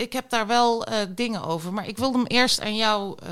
[0.00, 1.72] ik heb daar wel eh, dingen over.
[1.72, 3.28] Maar ik wilde hem eerst aan jou eh,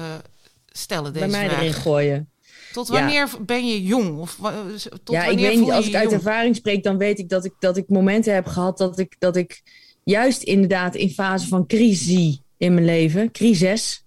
[0.67, 1.61] stellen, deze Bij mij vraag.
[1.61, 2.31] erin gooien.
[2.73, 2.93] Tot Ja.
[2.93, 4.19] wanneer ben je jong?
[4.19, 4.55] Of wa-
[5.05, 5.71] tot ja, ik weet niet.
[5.71, 6.14] Als ik uit jong?
[6.14, 9.37] ervaring spreek, dan weet ik dat ik, dat ik momenten heb gehad dat ik, dat
[9.37, 9.62] ik
[10.05, 14.05] juist inderdaad in fase van crisis in mijn leven, crisis,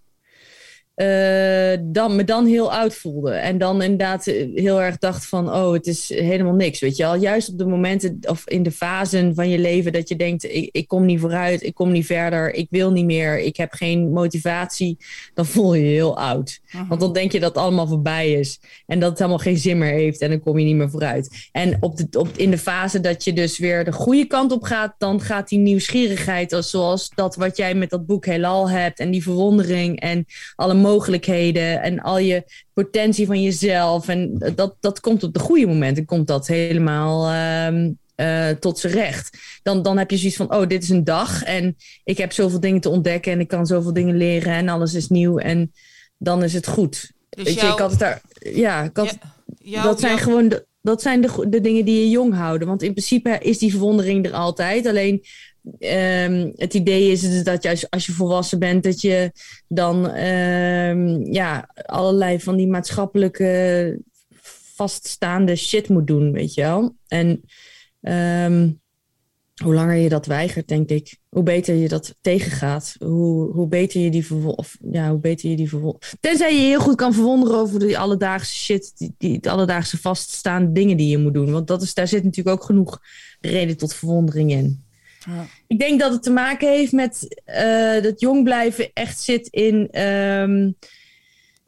[1.05, 3.31] eh, dan, me dan heel oud voelde.
[3.31, 4.25] En dan inderdaad
[4.55, 7.15] heel erg dacht van, oh, het is helemaal niks, weet je wel.
[7.15, 10.69] Juist op de momenten of in de fasen van je leven dat je denkt, ik,
[10.71, 14.11] ik kom niet vooruit, ik kom niet verder, ik wil niet meer, ik heb geen
[14.11, 14.97] motivatie,
[15.33, 16.59] dan voel je je heel oud.
[16.87, 18.59] Want dan denk je dat het allemaal voorbij is.
[18.87, 20.21] En dat het helemaal geen zin meer heeft.
[20.21, 21.49] En dan kom je niet meer vooruit.
[21.51, 24.63] En op de, op, in de fase dat je dus weer de goede kant op
[24.63, 24.95] gaat.
[24.97, 26.53] Dan gaat die nieuwsgierigheid.
[26.53, 28.99] als- Zoals dat wat jij met dat boek Heelal hebt.
[28.99, 29.99] En die verwondering.
[29.99, 30.25] En
[30.55, 31.81] alle mogelijkheden.
[31.81, 34.07] En al je potentie van jezelf.
[34.07, 36.05] En dat, dat komt op de goede momenten.
[36.05, 37.29] Komt dat helemaal...
[37.29, 39.37] ehm, eh, tot zijn recht.
[39.63, 41.43] Dan, dan heb je zoiets van, oh, dit is een dag.
[41.43, 43.31] En ik heb zoveel dingen te ontdekken.
[43.31, 44.53] En ik kan zoveel dingen leren.
[44.53, 45.37] En alles is nieuw.
[45.37, 45.71] En
[46.17, 47.11] dan is het goed.
[47.29, 48.21] Dus Weet je, jouw- ik had het daar.
[48.39, 49.17] Ja, ik had,
[49.83, 52.67] dat zijn gewoon de, dat zijn de, de dingen die je jong houden.
[52.67, 54.85] Want in principe is die verwondering er altijd.
[54.85, 55.23] Alleen
[55.79, 59.31] ehm, het idee is dus dat je als, je volwassen bent, dat je
[59.67, 63.99] dan ehm, ja, allerlei van die maatschappelijke
[64.75, 66.95] vaststaande shit moet doen, weet je wel.
[67.07, 67.41] En
[68.01, 68.69] ehm,
[69.61, 72.95] hoe langer je dat weigert, denk ik, hoe beter je dat tegengaat.
[72.99, 74.25] Hoe, hoe beter je die
[74.91, 76.13] ja, hoe beter je die verwondert.
[76.19, 80.97] Tenzij je heel goed kan verwonderen over die alledaagse shit, die, die alledaagse vaststaande dingen
[80.97, 81.51] die je moet doen.
[81.51, 82.99] Want dat is, daar zit natuurlijk ook genoeg
[83.39, 84.83] reden tot verwondering in.
[85.25, 85.45] Ja.
[85.67, 90.01] Ik denk dat het te maken heeft met uh, dat jong blijven echt zit in.
[90.01, 90.77] Um,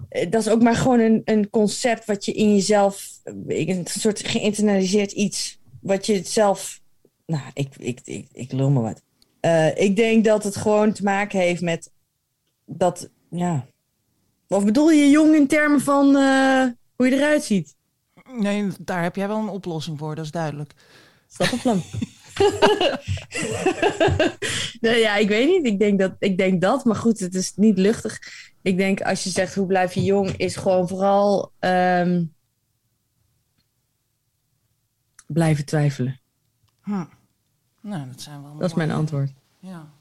[0.10, 3.10] dat is ook maar gewoon een, een concept wat je in jezelf.
[3.48, 5.60] Een soort geïnternaliseerd iets.
[5.82, 6.82] Wat je zelf
[7.26, 9.02] nou, ik, ik, ik, ik lul me wat.
[9.42, 11.92] Uh, ik denk dat het gewoon te maken heeft met
[12.66, 13.66] dat, ja.
[14.48, 17.76] Of bedoel je jong in termen van uh, hoe je eruit ziet?
[18.38, 20.74] Nee, daar heb jij wel een oplossing voor, dat is duidelijk.
[21.28, 21.82] Stappenplan.
[24.82, 25.66] nee, ja, ik weet niet.
[25.66, 28.20] Ik denk, dat, ik denk dat, maar goed, het is niet luchtig.
[28.62, 32.34] Ik denk als je zegt hoe blijf je jong, is gewoon vooral um,
[35.28, 36.20] blijven twijfelen.
[36.82, 37.04] Hm.
[37.82, 38.58] Nou, dat zijn wel.
[38.58, 39.32] Dat is mijn antwoord.
[39.60, 39.92] Ja.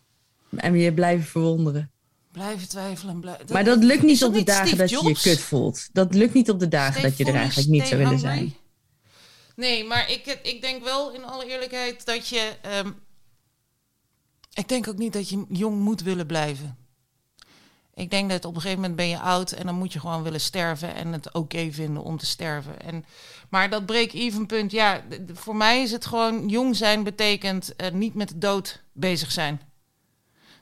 [0.57, 1.91] En weer blijven verwonderen.
[2.33, 3.21] Blijven twijfelen.
[3.21, 3.37] Blij...
[3.53, 5.89] maar dat lukt niet op de dagen dat je je kut voelt.
[5.93, 8.55] Dat lukt niet op de dagen dat je er eigenlijk niet zou willen zijn.
[9.57, 12.53] Nee, maar ik, ik denk wel in alle eerlijkheid dat je.
[12.85, 13.03] Um,
[14.55, 16.77] ik denk ook niet dat je jong moet willen blijven.
[17.95, 20.23] Ik denk dat op een gegeven moment ben je oud en dan moet je gewoon
[20.23, 22.81] willen sterven en het oké vinden om te sterven.
[22.81, 23.05] En,
[23.51, 28.15] maar dat break-even punt, ja, voor mij is het gewoon jong zijn betekent uh, niet
[28.15, 29.61] met de dood bezig zijn.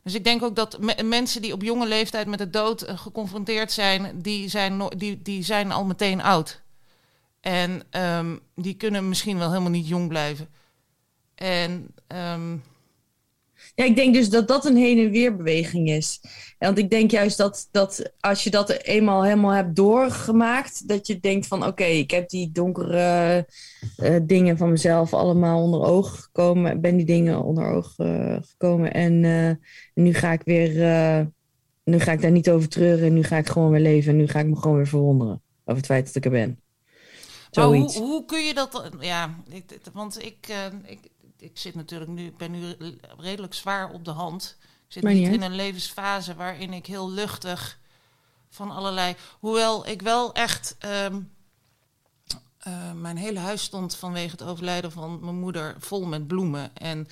[0.02, 3.72] Dus ik denk ook dat mensen die op jonge leeftijd met de dood uh, geconfronteerd
[3.72, 6.60] zijn, die zijn, die, die zijn al meteen oud.
[7.40, 10.48] En um, die kunnen misschien wel helemaal niet jong blijven.
[11.34, 12.62] En um,
[13.74, 16.20] ja, ik denk dus dat dat een heen en weer beweging is.
[16.58, 21.20] Want ik denk juist dat, dat als je dat eenmaal helemaal hebt doorgemaakt, dat je
[21.20, 23.46] denkt van oké, ik heb die donkere
[24.02, 28.92] uh, dingen van mezelf allemaal onder ogen gekomen, ben die dingen onder ogen uh, gekomen
[28.92, 29.50] en uh,
[29.94, 30.72] nu ga ik weer,
[31.84, 34.18] nu ga ik daar niet over treuren en nu ga ik gewoon weer leven en
[34.18, 36.58] nu ga ik me gewoon weer verwonderen over het feit dat ik er ben.
[37.50, 38.90] Hoe, hoe, kun je dat?
[39.00, 40.48] Ja, ik, want ik,
[40.84, 42.76] ik, ik zit natuurlijk nu, ik ben nu
[43.18, 44.56] redelijk zwaar op de hand.
[44.60, 47.78] Ik zit niet in een levensfase waarin ik heel luchtig
[48.48, 49.16] van allerlei.
[49.40, 50.76] Hoewel ik wel echt.
[51.04, 51.30] Um,
[52.66, 56.76] uh, mijn hele huis stond vanwege het overlijden van mijn moeder vol met bloemen.
[56.76, 57.08] En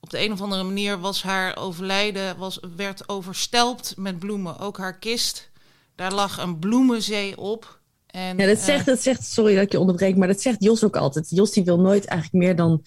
[0.00, 4.58] op de een of andere manier was haar overlijden, was, werd overstelpt met bloemen.
[4.58, 5.50] Ook haar kist.
[5.94, 7.80] Daar lag een bloemenzee op.
[8.12, 10.62] En, ja, dat zegt, uh, dat zegt, sorry dat ik je onderbreek, maar dat zegt
[10.62, 11.30] Jos ook altijd.
[11.30, 12.84] Jos die wil nooit eigenlijk meer dan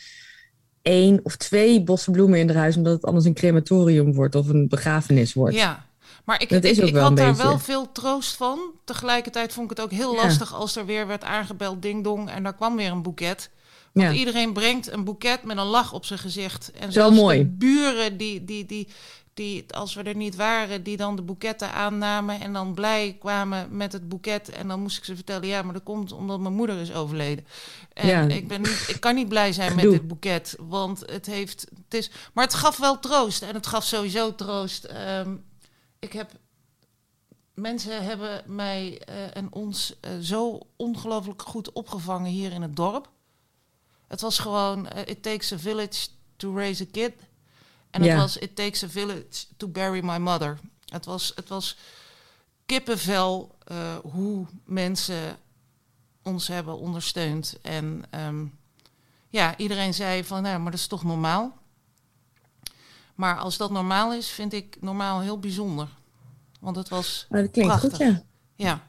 [0.82, 4.48] één of twee bossen bloemen in het huis, omdat het anders een crematorium wordt of
[4.48, 5.56] een begrafenis wordt.
[5.56, 5.86] Ja,
[6.26, 8.60] maar ik, ik, ik had daar wel veel troost van.
[8.84, 12.44] Tegelijkertijd vond ik het ook heel lastig als er weer werd aangebeld ding dong en
[12.44, 13.50] daar kwam weer een boeket.
[13.94, 14.14] Want ja.
[14.14, 16.72] iedereen brengt een boeket met een lach op zijn gezicht.
[16.80, 17.40] En zelfs mooi.
[17.40, 18.88] de buren die, die, die,
[19.36, 23.78] die, als we er niet waren, die dan de boeketten aannamen en dan blij kwamen
[23.78, 24.50] met het boeket.
[24.50, 27.46] En dan moest ik ze vertellen, ja, maar dat komt omdat mijn moeder is overleden.
[27.94, 28.22] En ja.
[28.22, 31.94] ik, ben niet, ik kan niet blij zijn met dit boeket, want het heeft, het
[31.94, 34.88] is, maar het gaf wel troost en het gaf sowieso troost.
[34.92, 35.44] Um,
[36.00, 36.32] ik heb,
[37.54, 43.10] mensen hebben mij uh, en ons uh, zo ongelooflijk goed opgevangen hier in het dorp.
[44.08, 47.14] Het was gewoon, uh, it takes a village to raise a kid.
[47.96, 48.18] En het ja.
[48.18, 50.60] was It Takes a Village to Bury My Mother.
[50.86, 51.78] Het was, het was
[52.66, 55.38] kippenvel uh, hoe mensen
[56.22, 57.58] ons hebben ondersteund.
[57.62, 58.58] En um,
[59.30, 61.58] ja, iedereen zei van, nou, maar dat is toch normaal?
[63.16, 65.88] Maar als dat normaal is, vind ik normaal heel bijzonder.
[66.60, 67.98] Want het was maar dat klinkt prachtig.
[67.98, 68.24] goed, ja.
[68.56, 68.88] Ja.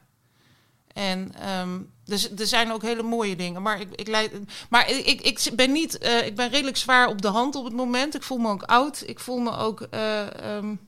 [0.87, 3.61] En um, dus er zijn ook hele mooie dingen.
[3.61, 4.31] Maar ik, ik, leid,
[4.69, 6.05] maar ik, ik ben niet.
[6.05, 8.15] Uh, ik ben redelijk zwaar op de hand op het moment.
[8.15, 9.03] Ik voel me ook oud.
[9.05, 9.87] Ik voel me ook.
[9.93, 10.79] Uh, um,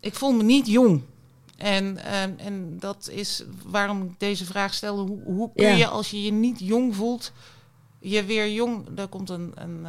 [0.00, 1.02] ik voel me niet jong.
[1.56, 1.84] En,
[2.22, 5.02] um, en dat is waarom ik deze vraag stelde.
[5.02, 5.74] Hoe, hoe kun ja.
[5.74, 7.32] je als je je niet jong voelt,
[7.98, 8.86] je weer jong.
[8.90, 9.86] Daar komt een, een,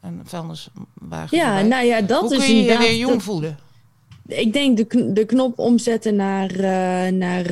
[0.00, 1.36] een vuilniswagen.
[1.36, 3.58] Ja, nou ja, dat hoe is kun je je weer jong dat, voelen?
[4.26, 6.52] Ik denk de, kn de knop omzetten naar.
[7.12, 7.46] Naar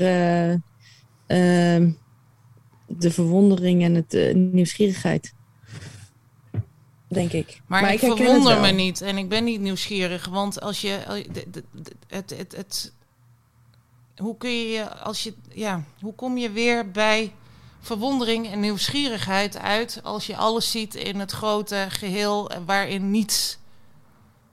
[1.27, 1.91] uh,
[2.87, 5.35] de verwondering en het uh, nieuwsgierigheid.
[7.09, 7.61] Denk ik.
[7.67, 10.29] Maar, maar ik, ik verwonder me niet en ik ben niet nieuwsgierig.
[10.29, 10.89] Want als je.
[10.89, 11.63] Het,
[12.09, 12.93] het, het, het,
[14.17, 14.91] hoe kun je.
[14.91, 17.33] Als je ja, hoe kom je weer bij
[17.81, 20.01] verwondering en nieuwsgierigheid uit.
[20.03, 22.51] als je alles ziet in het grote geheel.
[22.65, 23.59] waarin niets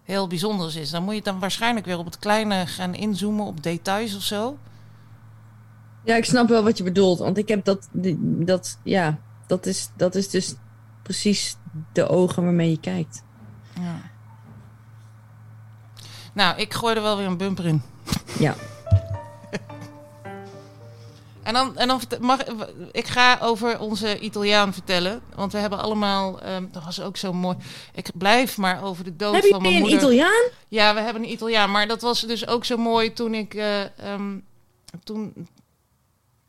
[0.03, 0.89] heel bijzonders is?
[0.89, 4.57] Dan moet je dan waarschijnlijk weer op het kleine gaan inzoomen op details of zo.
[6.03, 7.19] Ja, ik snap wel wat je bedoelt.
[7.19, 7.89] Want ik heb dat,
[8.21, 10.55] dat ja, dat is, dat is dus
[11.01, 11.57] precies
[11.93, 13.23] de ogen waarmee je kijkt.
[13.79, 14.01] Ja.
[16.33, 17.81] Nou, ik gooi er wel weer een bumper in.
[18.39, 18.55] Ja.
[21.43, 22.39] En dan, en dan mag
[22.91, 25.21] ik ga over onze Italiaan vertellen.
[25.35, 27.57] Want we hebben allemaal, ehm, dat was ook zo mooi.
[27.93, 29.97] Ik blijf maar over de dood van mijn jullie een moeder.
[29.99, 30.49] Italiaan?
[30.67, 31.71] Ja, we hebben een Italiaan.
[31.71, 33.53] Maar dat was dus ook zo mooi toen ik.
[33.53, 34.39] eh, ehm,
[35.03, 35.47] toen,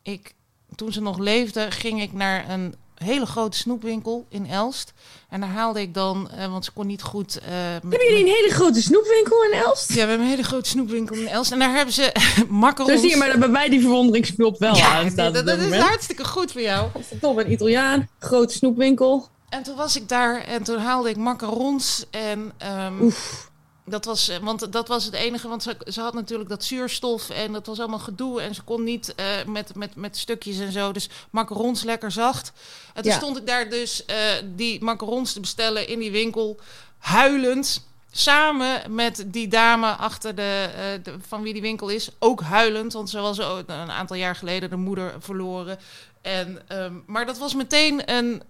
[0.05, 0.35] ik
[0.75, 4.93] toen ze nog leefde, ging ik naar een hele grote snoepwinkel in Elst.
[5.29, 7.35] En daar haalde ik dan, eh, want ze kon niet goed.
[7.35, 9.89] met- Hebben jullie een hele grote snoepwinkel in Elst?
[9.89, 11.53] Ja, we hebben een hele grote snoepwinkel in Elst.
[11.53, 12.13] En daar hebben ze
[12.49, 12.93] macarons.
[12.95, 15.35] Zo zie je maar bij mij die verwonderingsknop wel ja, aan staat.
[15.35, 16.89] dat, dat is hartstikke goed voor jou.
[17.21, 19.29] Top, een Italiaan, grote snoepwinkel.
[19.49, 22.05] En toen was ik daar en toen haalde ik macarons.
[22.11, 23.51] En ehm, Oef.
[23.87, 27.31] Dat was, eh, want dat was het enige, want ze, ze had natuurlijk dat zuurstof
[27.31, 28.41] en dat was allemaal gedoe.
[28.41, 30.93] En ze kon niet eh, met, met, met stukjes en zo.
[30.93, 32.53] Dus macarons lekker zacht.
[32.95, 33.19] En toen Ja.
[33.19, 36.61] stond ik daar dus eh, die macarons te bestellen in die winkel,
[36.99, 37.87] huilend.
[38.17, 40.69] Samen met die dame achter de,
[41.03, 44.37] de- van wie die winkel is, ook huilend, want ze was ook een aantal jaar
[44.37, 45.79] geleden de moeder verloren.
[46.23, 48.43] En, ehm, maar dat was meteen een,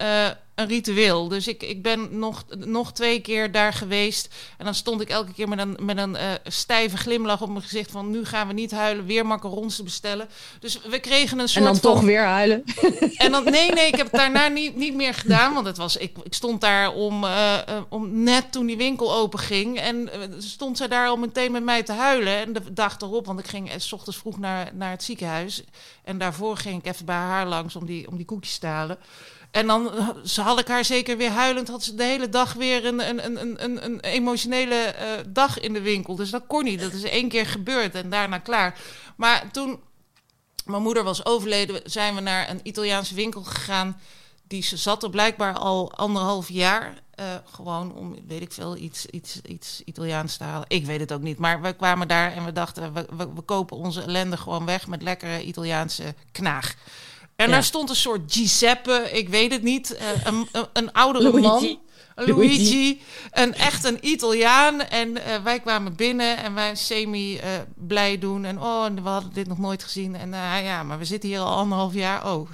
[0.55, 1.27] een ritueel.
[1.27, 4.33] Dus ik, ik ben nog, nog twee keer daar geweest.
[4.57, 7.61] En dan stond ik elke keer met een, met een eh, stijve glimlach op mijn
[7.61, 8.09] gezicht van...
[8.09, 10.29] nu gaan we niet huilen, weer macarons te bestellen.
[10.59, 11.93] Dus we kregen een En soort dan van...
[11.93, 12.63] toch weer huilen.
[13.15, 15.53] En dan, nee, nee, ik heb het daarna niet, niet meer gedaan.
[15.53, 19.13] Want het was, ik, ik stond daar om, eh, eh, om net toen die winkel
[19.13, 19.79] open ging.
[19.79, 22.37] En stond zij daar al meteen met mij te huilen.
[22.37, 25.63] En de dag erop, want ik ging s ochtends vroeg naar, naar het ziekenhuis.
[26.03, 28.97] En daarvoor ging ik even bij haar langs om die, om die koekjes te halen.
[29.55, 30.09] En dan eh,
[30.45, 31.67] had ik haar zeker weer huilend.
[31.67, 35.59] Had ze de hele dag weer een, een, een, een- een, een emotionele eh, dag
[35.59, 36.15] in de winkel.
[36.15, 36.79] Dus dat kon niet.
[36.81, 38.79] Dat is één keer gebeurd en daarna klaar.
[39.15, 39.79] Maar toen
[40.65, 43.99] mijn moeder was overleden, zijn we naar een Italiaanse winkel gegaan.
[44.47, 47.03] Die ze zat er blijkbaar al anderhalf jaar.
[47.15, 50.65] eh, gewoon om, weet ik veel, iets, iets, iets Italiaans te halen.
[50.67, 51.37] Ik weet het ook niet.
[51.37, 54.87] Maar we kwamen daar en we dachten, we, we, we kopen onze ellende gewoon weg
[54.87, 56.75] met lekkere Italiaanse knaag.
[57.35, 57.51] En Ja.
[57.51, 61.47] daar stond een soort Giuseppe, ik weet het niet, eh, een, een, een oudere Luigi.
[61.47, 61.79] man.
[62.17, 63.01] Luigi, Luigi.
[63.31, 64.81] een echt een Italiaan.
[64.81, 68.45] En eh, wij kwamen binnen en wij semi eh, blij doen.
[68.45, 70.15] En oh, we hadden dit nog nooit gezien.
[70.15, 70.29] En
[70.63, 72.33] ja, maar we zitten hier al anderhalf jaar.
[72.33, 72.49] Oh,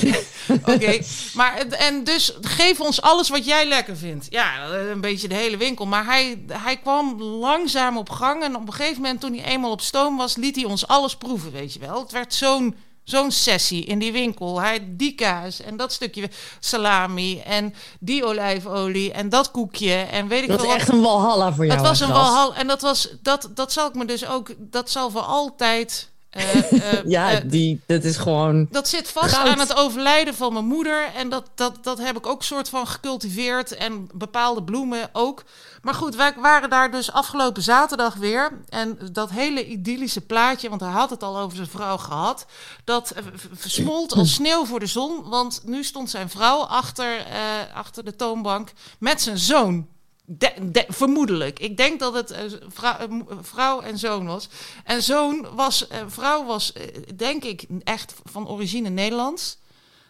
[0.74, 0.98] oké.
[1.34, 4.26] Maar en dus geef ons alles wat jij lekker vindt.
[4.30, 5.86] Ja, een beetje de hele winkel.
[5.86, 8.42] Maar hij, hij kwam langzaam op gang.
[8.42, 11.16] En op een gegeven moment, toen hij eenmaal op stoom was, liet hij ons alles
[11.16, 12.00] proeven, weet je wel.
[12.00, 12.74] Het werd zo'n
[13.10, 14.60] zo'n sessie in die winkel.
[14.60, 16.30] Hij die kaas en dat stukje
[16.60, 20.80] salami en die olijfolie en dat koekje en weet ik Dat is veel wat.
[20.80, 21.78] echt een walhalla voor jou.
[21.78, 22.26] Het was een hè, gast.
[22.26, 26.09] walhal en dat was dat dat zal ik me dus ook dat zal voor altijd.
[26.30, 28.66] Eh, eh, Ja, eh, die, dat is gewoon...
[28.70, 29.48] dat zit vast Goud.
[29.48, 31.04] aan het overlijden van mijn moeder.
[31.14, 33.74] En dat, dat, dat heb ik ook soort van gecultiveerd.
[33.74, 35.44] En bepaalde bloemen ook.
[35.82, 38.52] Maar goed, wij waren daar dus afgelopen zaterdag weer.
[38.68, 42.46] En dat hele idyllische plaatje, want hij had het al over zijn vrouw gehad.
[42.84, 43.14] Dat
[43.52, 45.28] versmolt als sneeuw voor de zon.
[45.28, 47.26] Want nu stond zijn vrouw achter,
[47.74, 49.88] achter de toonbank met zijn zoon.
[50.32, 51.58] De- de- vermoedelijk.
[51.58, 52.44] Ik denk dat het eh,
[52.82, 54.48] eh, mo- vrouw en zoon was.
[54.84, 59.58] En zoon was, eh, vrouw was, eh, denk ik, echt van origine Nederlands.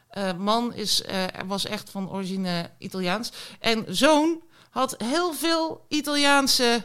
[0.08, 3.32] Eh, man is, eh, was echt van origine Italiaans.
[3.60, 6.82] En zoon had heel veel Italiaanse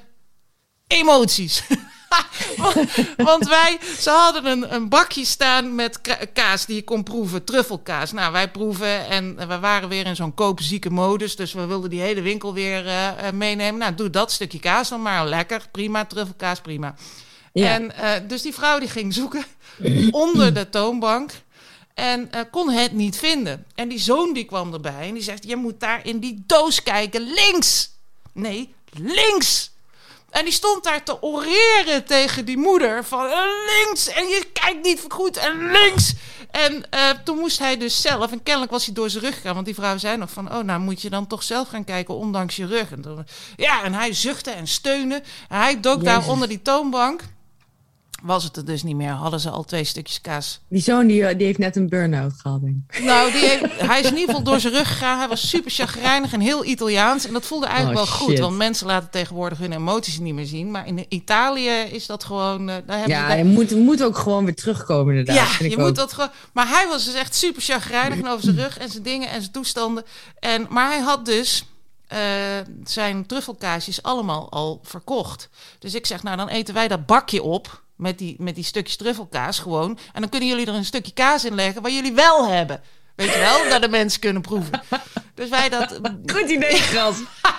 [0.87, 1.63] emoties.
[2.57, 2.75] want,
[3.29, 7.43] want wij, ze hadden een, een bakje staan met ka- kaas die je kon proeven,
[7.43, 8.11] truffelkaas.
[8.11, 11.35] Nou, wij proeven en we waren weer in zo'n koopzieke modus.
[11.35, 13.79] Dus we wilden die hele winkel weer eh, eh, meenemen.
[13.79, 15.27] Nou, doe dat stukje kaas dan maar.
[15.27, 16.95] Lekker, prima, truffelkaas, prima.
[17.53, 17.67] Ja.
[17.73, 19.45] En eh, dus die vrouw die ging zoeken
[20.11, 21.31] onder de toonbank.
[21.93, 23.65] En eh, kon het niet vinden.
[23.75, 26.83] En die zoon die kwam erbij en die zegt: Je moet daar in die doos
[26.83, 27.89] kijken, links.
[28.33, 29.71] Nee, links.
[30.35, 33.37] En die stond daar te oreren tegen die moeder van eh,
[33.85, 34.07] links.
[34.07, 36.13] En je kijkt niet goed en links.
[36.51, 39.53] En eh, toen moest hij dus zelf, en kennelijk was hij door zijn rug gegaan,
[39.53, 42.15] want die vrouw zei nog van, oh nou moet je dan toch zelf gaan kijken,
[42.15, 42.91] ondanks je rug.
[42.91, 45.15] En toen- ja, en hij zuchtte en steunde.
[45.49, 47.21] En hij dook daar onder die toonbank.
[48.25, 50.59] Was het er dus niet meer, hadden ze al twee stukjes kaas.
[50.69, 53.03] Die zoon die, die heeft net een burn-out gehad, denk ik.
[53.03, 55.17] Nou, die heeft, hij is in ieder geval door zijn rug gegaan.
[55.17, 57.27] Hij was super chagrijnig en heel Italiaans.
[57.27, 58.39] En dat voelde eigenlijk Oh, wel goed.
[58.39, 60.71] Want mensen laten tegenwoordig hun emoties niet meer zien.
[60.71, 62.69] Maar in Italië is dat gewoon...
[62.69, 65.35] eh, daar Ja, je moet, moet ook gewoon weer terugkomen inderdaad.
[65.35, 65.95] ja, vind je ik moet ook.
[65.95, 66.29] dat gewoon.
[66.53, 69.39] Maar hij was dus echt super chagrijnig en over zijn rug en zijn dingen en
[69.41, 70.03] zijn toestanden.
[70.39, 71.65] En, maar hij had dus
[72.07, 72.19] eh,
[72.83, 75.49] zijn truffelkaasjes allemaal al verkocht.
[75.79, 78.95] Dus ik zeg, nou dan eten wij dat bakje op met die, met die stukjes
[78.95, 79.97] truffelkaas gewoon.
[80.13, 82.81] En dan kunnen jullie er een stukje kaas in leggen wat jullie wel hebben.
[83.15, 84.81] Weet je wel, dat de mensen kunnen proeven.
[85.33, 85.99] Dus wij dat...
[86.33, 87.17] Goed idee, Gras.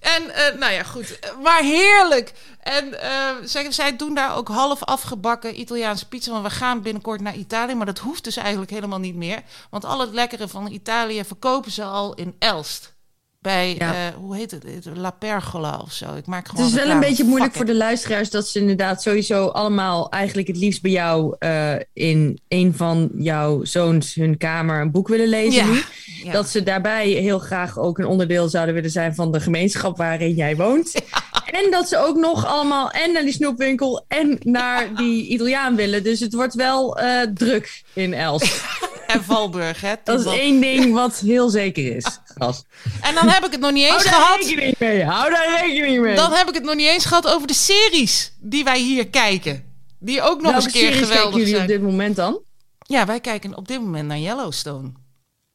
[0.00, 1.18] En eh, nou ja, goed.
[1.42, 2.32] Maar heerlijk.
[2.60, 6.30] En eh, zij, zij doen daar ook half afgebakken Italiaanse pizza.
[6.30, 7.74] Want we gaan binnenkort naar Italië.
[7.74, 9.42] Maar dat hoeft dus eigenlijk helemaal niet meer.
[9.70, 12.94] Want al het lekkere van Italië verkopen ze al in Elst.
[13.40, 13.94] Bij, Ja.
[13.94, 14.64] eh, hoe heet het?
[14.94, 16.14] La Pergola of zo.
[16.14, 19.02] Ik maak Het gewoon is wel een beetje moeilijk voor de luisteraars dat ze inderdaad
[19.02, 24.80] sowieso allemaal eigenlijk het liefst bij jou eh, in een van jouw zoons hun kamer
[24.80, 25.66] een boek willen lezen.
[25.66, 25.82] Ja, nu.
[26.24, 26.32] ja.
[26.32, 30.34] Dat ze daarbij heel graag ook een onderdeel zouden willen zijn van de gemeenschap waarin
[30.34, 30.92] jij woont.
[31.50, 36.02] En dat ze ook nog allemaal en naar die snoepwinkel en naar die Italiaan willen.
[36.02, 38.42] Dus het wordt wel eh, druk in Els.
[39.14, 39.94] En Valburg, hè?
[40.04, 42.04] Dat is één ding wat heel zeker is.
[43.00, 44.38] En dan heb ik het nog niet Hou eens daar gehad.
[44.38, 45.04] rekening mee.
[45.04, 46.14] Hou daar rekening mee.
[46.14, 49.64] Dan heb ik het nog niet eens gehad over de series die wij hier kijken.
[49.98, 51.62] Die ook nog eens een keer series kijken geweldig jullie zijn.
[51.62, 52.40] op dit moment dan?
[52.86, 54.92] Ja, wij kijken op dit moment naar Yellowstone.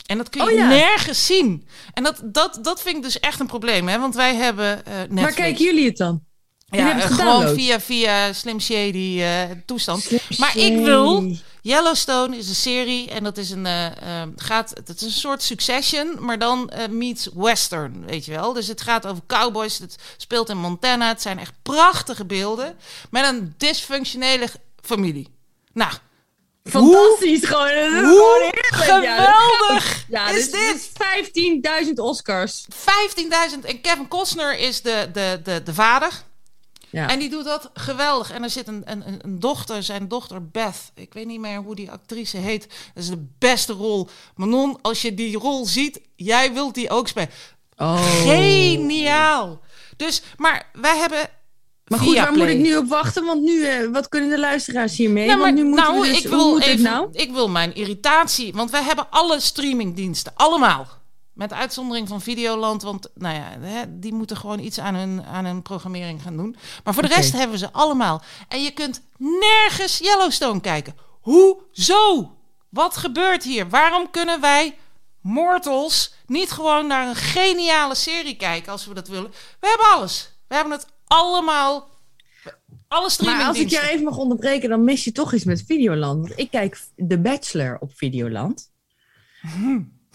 [0.06, 0.68] En dat kun je Oh ja.
[0.68, 1.68] nergens zien.
[1.94, 4.00] En dat, dat, dat vind ik dus echt een probleem, hè?
[4.00, 5.22] Want wij hebben eh Netflix.
[5.22, 6.22] Maar kijken jullie het dan?
[6.66, 10.02] Ja, eh, gewoon via, via Slim Shady eh, toestand.
[10.02, 11.36] Slim maar ik wil...
[11.62, 16.18] Yellowstone is een serie en dat is een, eh, gaat, het is een soort Succession,
[16.20, 18.54] maar dan meets Western, weet je wel.
[18.54, 21.08] Dus het gaat over cowboys, het speelt in Montana.
[21.08, 22.78] Het zijn echt prachtige beelden
[23.10, 24.48] met een dysfunctionele
[24.82, 25.28] familie.
[25.74, 25.92] Nou,
[26.64, 30.92] Fantastisch is gewoon hoe geweldig Ja, is dus, dit?
[31.34, 32.66] dus 15.000 Oscars.
[32.74, 36.10] 15.000 en Kevin Costner is de, de, de, de vader.
[36.90, 37.10] Ja.
[37.10, 38.32] En die doet dat geweldig.
[38.32, 40.92] En er zit een, een, een- dochter, zijn dochter Beth.
[40.96, 42.68] Ik weet niet meer hoe die actrice heet.
[42.94, 44.08] Dat is de beste rol.
[44.36, 47.30] Manon, als je die rol ziet, jij wilt die ook spelen.
[47.78, 48.22] oh.
[48.22, 49.62] Geniaal.
[49.98, 51.30] Dus, maar wij hebben.
[51.88, 53.26] Maar goed, waar moet ik nu op wachten?
[53.26, 55.26] Want nu, eh, wat kunnen de luisteraars hiermee?
[55.26, 57.08] Nou, maar, want nu moeten nou, we dus, ik hoe wil even, nou?
[57.12, 60.88] ik wil mijn irritatie, want wij hebben alle streamingdiensten, allemaal.
[61.36, 65.46] Met uitzondering van Videoland, want nou ja, hè, die moeten gewoon iets aan hun, aan
[65.46, 66.56] hun programmering gaan doen.
[66.84, 68.22] Maar voor de rest hebben we ze allemaal.
[68.48, 70.96] En je kunt nergens Yellowstone kijken.
[71.22, 72.36] Hoezo?
[72.70, 73.70] Wat gebeurt hier?
[73.70, 74.78] Waarom kunnen wij
[75.22, 79.32] mortals niet gewoon naar een geniale serie kijken als we dat willen?
[79.60, 80.38] We hebben alles.
[80.48, 81.94] We hebben het allemaal.
[82.88, 86.28] Alle Maar als ik jou even mag onderbreken, dan mis je toch iets met Videoland.
[86.28, 88.72] Want ik kijk The Bachelor op Videoland.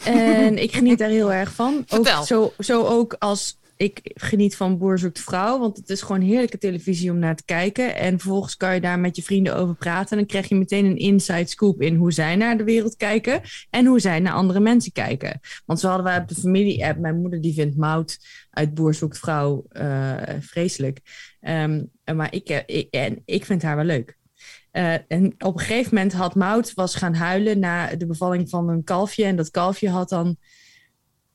[0.04, 1.82] En ik geniet daar heel erg van.
[1.86, 2.18] Vertel.
[2.18, 5.58] Ook zo, zo ook als ik geniet van Boer zoekt vrouw.
[5.58, 7.96] Want het is gewoon heerlijke televisie om naar te kijken.
[7.96, 10.10] En vervolgens kan je daar met je vrienden over praten.
[10.10, 13.40] En dan krijg je meteen een inside scoop in hoe zij naar de wereld kijken.
[13.70, 15.40] En hoe zij naar andere mensen kijken.
[15.66, 16.98] Want zo hadden wij op de familie-app.
[16.98, 18.18] Mijn moeder die vindt Mout
[18.50, 21.00] uit Boer zoekt vrouw eh, vreselijk.
[21.40, 21.84] Ehm,
[22.14, 24.18] maar ik, eh, ik, en ik vind haar wel leuk.
[24.70, 28.68] Eh, en op een gegeven moment had Mout was gaan huilen na de bevalling van
[28.68, 29.24] een kalfje.
[29.24, 30.36] En dat kalfje had dan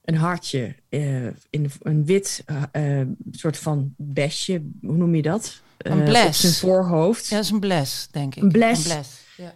[0.05, 4.63] een hartje eh, in een wit eh, soort van besje.
[4.81, 5.61] Hoe noem je dat?
[5.77, 6.25] Een bles.
[6.25, 7.27] Op zijn voorhoofd.
[7.27, 8.43] Ja, dat is een bles, denk ik.
[8.43, 8.87] Een bles.
[9.37, 9.53] Ja.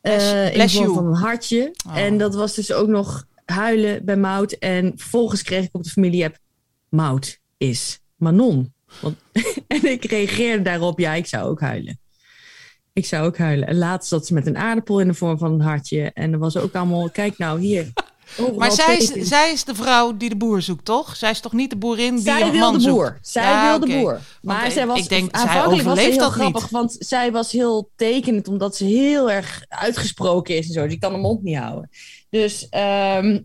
[0.00, 0.94] Eh, in bless de vorm you.
[0.94, 1.74] van een hartje.
[1.86, 1.96] Oh.
[1.96, 4.52] En dat was dus ook nog huilen bij Mout.
[4.52, 6.38] En vervolgens kreeg ik op de familie-app...
[6.88, 8.72] Mout is Manon.
[9.00, 9.16] Want,
[9.66, 10.98] en ik reageerde daarop...
[10.98, 12.00] Ja, ik zou ook huilen.
[13.00, 13.68] Ik zou ook huilen.
[13.68, 16.10] En laatst zat ze met een aardappel in de vorm van een hartje.
[16.14, 17.10] En er was ook allemaal...
[17.10, 17.92] Kijk nou, hier.
[18.38, 21.16] Overal Maar zij is, zij is de vrouw die de boer zoekt, toch?
[21.16, 22.94] Zij is toch niet de boerin die Zij een wil man de zoekt?
[22.94, 23.18] boer.
[23.22, 24.20] Zij Ja, wil de boer.
[24.42, 26.38] Maar zij was ik denk, zij aanvankelijk was heel dat niet.
[26.38, 30.84] grappig, want zij was heel tekenend omdat ze heel erg uitgesproken is en zo.
[30.84, 31.90] Dus ik kan de mond niet houden.
[32.30, 33.38] Dus ehm,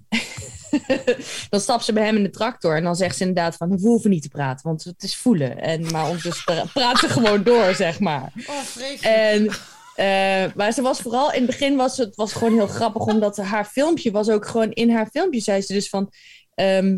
[1.50, 3.88] dan stapt ze bij hem in de tractor en dan zegt ze inderdaad van, we
[3.88, 5.62] hoeven niet te praten, want het is voelen.
[5.62, 8.32] En maar ondertussen pra- praat ze gewoon door, zeg maar.
[8.48, 9.02] Oh, vreselijk.
[9.04, 9.50] En,
[9.96, 13.38] eh, maar ze was vooral, in het begin was het was gewoon heel grappig, omdat
[13.38, 16.12] haar filmpje was ook gewoon, in haar filmpje zei ze dus van,
[16.54, 16.98] ehm,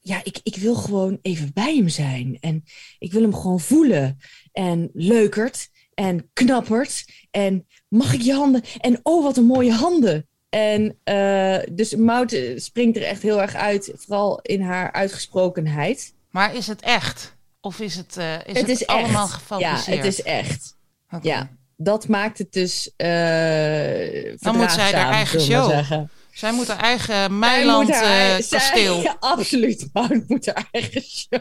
[0.00, 2.36] ja, ik, ik wil gewoon even bij hem zijn.
[2.40, 2.64] En
[2.98, 4.18] ik wil hem gewoon voelen.
[4.52, 7.04] En leukert en knappert.
[7.30, 8.62] En mag ik je handen?
[8.80, 10.28] En oh, wat een mooie handen.
[10.48, 16.14] En eh, dus Mout eh, springt er echt heel erg uit, vooral in haar uitgesprokenheid.
[16.30, 17.36] Maar is het echt?
[17.60, 19.58] Of is het, is het, het is allemaal echt.
[19.58, 20.76] Ja, het is echt.
[21.22, 22.90] Ja, dat maakt het dus.
[22.96, 25.68] eh Dan moet zij haar eigen show.
[25.70, 26.10] zeggen.
[26.32, 29.00] Zij moet haar eigen Zij Meiland zij- kasteel.
[29.02, 29.88] Ja, absoluut.
[29.92, 31.40] Mout moet haar eigen show.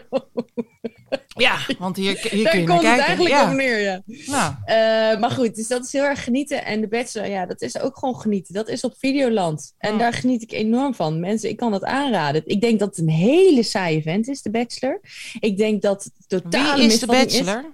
[1.27, 3.05] Ja, want hier, hier Daar kun je naar komt het kijken.
[3.05, 3.49] eigenlijk ja.
[3.49, 4.01] op neer, ja.
[4.25, 6.65] Nou, Eh, maar goed, dus dat is heel erg genieten.
[6.65, 8.53] En de Bachelor, ja, dat is ook gewoon genieten.
[8.53, 9.73] Dat is op Videoland.
[9.77, 11.19] En daar geniet ik enorm van.
[11.19, 12.41] Mensen, ik kan dat aanraden.
[12.45, 14.99] Ik denk dat het een hele saaie vent is, de Bachelor.
[15.39, 17.65] Ik denk dat het totale wie is de bachelor?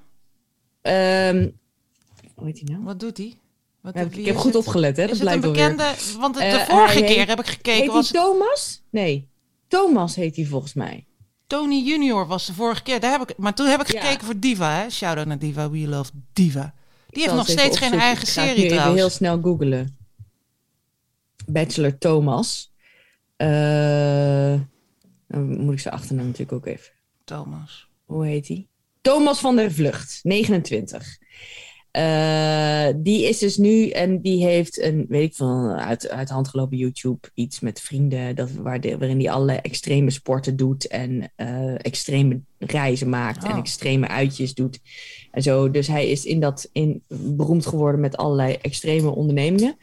[0.81, 1.49] Ehm,
[2.35, 2.83] hoe heet hij nou?
[2.83, 3.33] Wat doet hij?
[3.81, 4.65] Wat, ik- ik heb is goed het?
[4.67, 5.03] opgelet, hè?
[5.03, 5.51] Is Dat het een alweer.
[5.51, 5.93] bekende?
[6.19, 8.17] Want de, de Eh, vorige hij keer heet- heb ik Heet gekeken, hij was het
[8.17, 8.81] Thomas?
[8.89, 9.27] Nee.
[9.67, 11.05] Thomas heet hij volgens mij.
[11.47, 12.99] Tony Junior was de vorige keer.
[12.99, 14.01] Daar heb ik, maar toen heb ik Ja.
[14.01, 14.79] gekeken voor Diva.
[14.81, 14.89] Hè?
[14.89, 15.69] Shout-out naar Diva.
[15.69, 16.73] We love Diva.
[17.09, 18.99] Die heeft nog steeds geen eigen Ik ga serie nu even trouwens.
[18.99, 19.97] heel snel googelen.
[21.47, 22.71] Bachelor Thomas.
[23.35, 24.59] Eh,
[25.27, 26.91] dan moet ik zijn achternaam natuurlijk ook even.
[27.23, 27.87] Thomas.
[28.05, 28.67] Hoe heet hij?
[29.01, 31.17] Thomas van der Vlucht, 29.
[31.93, 36.47] Eh, die is dus nu en die heeft een, weet ik van, uit, uit hand
[36.47, 41.31] gelopen YouTube iets met vrienden, dat, waar de- waarin hij allerlei extreme sporten doet en
[41.35, 43.57] eh, extreme reizen maakt en Oh.
[43.57, 44.79] extreme uitjes doet
[45.31, 45.71] en zo.
[45.71, 49.77] Dus hij is in dat in, beroemd geworden met allerlei extreme ondernemingen.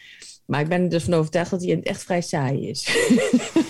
[0.46, 2.88] Maar ik ben er dus van overtuigd dat hij echt vrij saai is.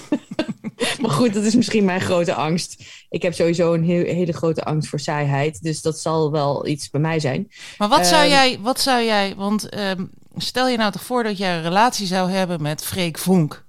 [1.01, 2.85] maar goed, dat is misschien mijn grote angst.
[3.09, 5.63] Ik heb sowieso een heel- hele grote angst voor saaiheid.
[5.63, 7.49] Dus dat zal wel iets bij mij zijn.
[7.79, 10.05] Maar wat zou Ehm, jij, wat zou jij, want ehm,
[10.37, 13.65] stel je nou toch voor dat jij een relatie zou hebben met Freek Vonk.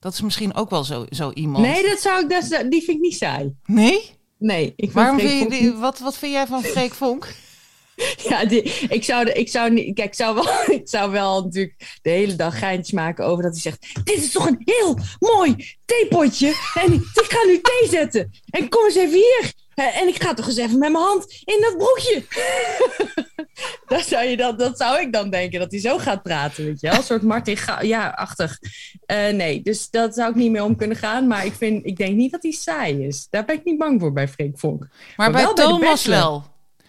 [0.00, 1.66] Dat is misschien ook wel zo, zo iemand.
[1.66, 3.54] Nee, dat zou ik, dat, die vind ik niet saai.
[3.66, 4.10] Nee?
[4.38, 7.34] Nee, ik vind Waarom vind je die, wat, wat vind jij van Freek Vonk?
[8.28, 10.48] Ja, die, ik, zou, de- ik, zou niet, kijk, ik, zou wel,
[10.80, 14.30] ik zou wel natuurlijk de hele dag geintjes maken over dat hij zegt: Dit is
[14.30, 16.46] toch een heel mooi theepotje.
[16.74, 18.30] En ik ga nu thee zetten.
[18.50, 19.52] En kom eens even hier.
[19.74, 22.24] En ik ga toch eens even met mijn hand in dat broekje.
[23.96, 26.80] dat, zou je dan, dat zou ik dan denken, dat hij zo gaat praten, weet
[26.80, 26.96] je wel.
[26.96, 28.58] Een soort Martin ja-achtig.
[29.06, 31.26] Eh, nee, dus dat zou ik niet meer om kunnen gaan.
[31.26, 33.26] Maar ik, vind, ik denk niet dat hij saai is.
[33.30, 34.80] Daar ben ik niet bang voor bij Freek Vonk.
[35.16, 36.44] Maar, Maar bij Thomas wel.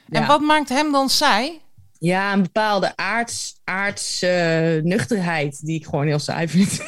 [0.09, 0.27] En Ja.
[0.27, 1.61] wat maakt hem dan saai?
[1.99, 6.79] Ja, een bepaalde aards, aards eh, nuchterheid die ik gewoon heel saai vind.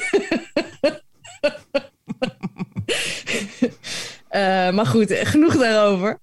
[4.30, 6.20] Eh, maar goed, genoeg daarover.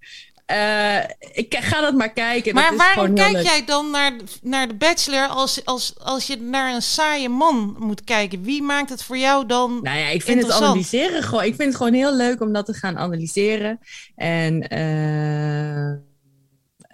[0.47, 0.99] Eh,
[1.33, 2.55] ik ga dat maar kijken.
[2.55, 6.37] dat Maar is waarom kijk jij dan naar, naar de Bachelor als, als, als je
[6.37, 8.43] naar een saaie man moet kijken?
[8.43, 9.79] Wie maakt het voor jou dan?
[9.83, 11.45] Nou ja, ik vind het analyseren gewoon.
[11.45, 13.81] Ik vind het gewoon heel leuk om dat te gaan analyseren.
[14.17, 14.69] En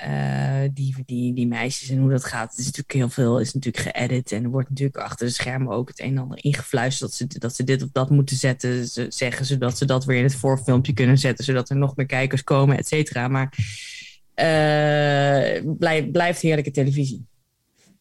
[0.02, 2.50] eh, die, die, die meisjes en hoe dat gaat.
[2.50, 4.32] Het is natuurlijk heel veel is natuurlijk geëdit.
[4.32, 7.10] En er wordt natuurlijk achter de schermen ook het een en ander ingefluisterd.
[7.10, 9.46] Dat ze, dat ze dit of dat moeten zetten, ze, zeggen.
[9.46, 11.44] Zodat ze dat weer in het voorfilmpje kunnen zetten.
[11.44, 13.28] Zodat er nog meer kijkers komen, et cetera.
[13.28, 13.56] Maar
[14.34, 17.26] eh blijf, blijft heerlijke televisie.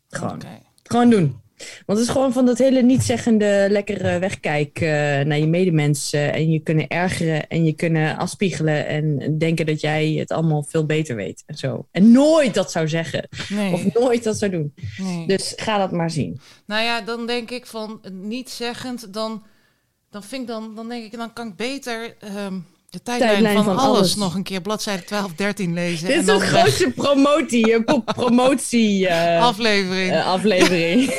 [0.10, 0.41] Gewoon.
[0.84, 1.41] Gewoon doen.
[1.86, 4.89] Want het is gewoon van dat hele niet-zeggende lekkere wegkijk eh,
[5.26, 6.34] naar je medemensen.
[6.34, 8.88] En je kunnen ergeren en je kunnen afspiegelen.
[8.88, 11.43] En denken dat jij het allemaal veel beter weet.
[11.45, 11.88] En zo.
[11.91, 13.28] En nooit dat zou zeggen.
[13.49, 14.74] Nee, Of nooit dat zou doen.
[14.97, 15.28] nee.
[15.28, 16.39] Dus ga dat maar zien.
[16.66, 19.43] Nou ja, dan denk ik van eh, niet zeggend, dan,
[20.09, 22.59] dan vind ik dan, dan denk ik, dan kan ik beter ehm,
[22.92, 24.16] de tijdlijn, Tijdlijn van, van alles, alles.
[24.16, 26.08] nog een keer bladzijde 12, 13 lezen.
[26.08, 30.12] Dit is de weg- grootste promotie, pro- promotie eh, aflevering.
[30.12, 31.10] eh, aflevering.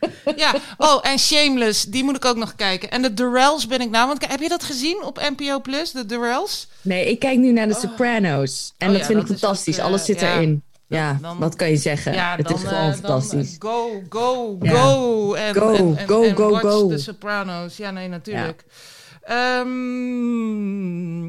[0.36, 2.90] Ja, oh, en Shameless, die moet ik ook nog kijken.
[2.90, 6.06] En de Durrells ben ik nou, want heb je dat gezien op NPO Plus, de
[6.06, 6.68] Durrells?
[6.82, 8.74] Nee, ik kijk nu naar de Sopranos.
[8.78, 9.74] En Oh dat ja, vind dat ik is fantastisch.
[9.74, 10.34] ook, eh, Alles zit ja.
[10.34, 10.62] erin.
[10.88, 12.12] Ja, dan- wat kan je zeggen?
[12.12, 13.56] Ja, het dan, is gewoon fantastisch.
[13.58, 14.70] go, go, Ja.
[14.72, 15.34] go.
[15.34, 16.88] En, Go, en, en, go, en go, go.
[16.88, 17.76] The Sopranos.
[17.76, 18.64] Ja, nee, natuurlijk.
[19.28, 21.24] Ehm,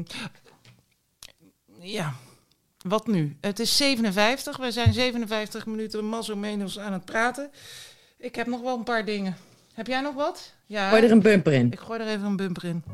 [1.80, 2.14] ja,
[2.82, 3.36] wat nu?
[3.40, 4.56] Het is 57.
[4.56, 7.50] We zijn 57 minuten mazzomenos aan het praten.
[8.18, 9.36] Ik heb nog wel een paar dingen.
[9.74, 10.52] Heb jij nog wat?
[10.66, 11.72] Ja, Gooi er een bumper in.
[11.72, 12.84] ik gooi er even een bumper in.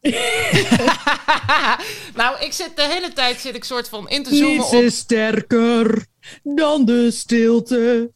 [2.20, 4.82] nou, ik zit de hele tijd zit ik soort van in te zoomen Niets op.
[4.82, 6.06] is sterker
[6.42, 8.12] dan de stilte.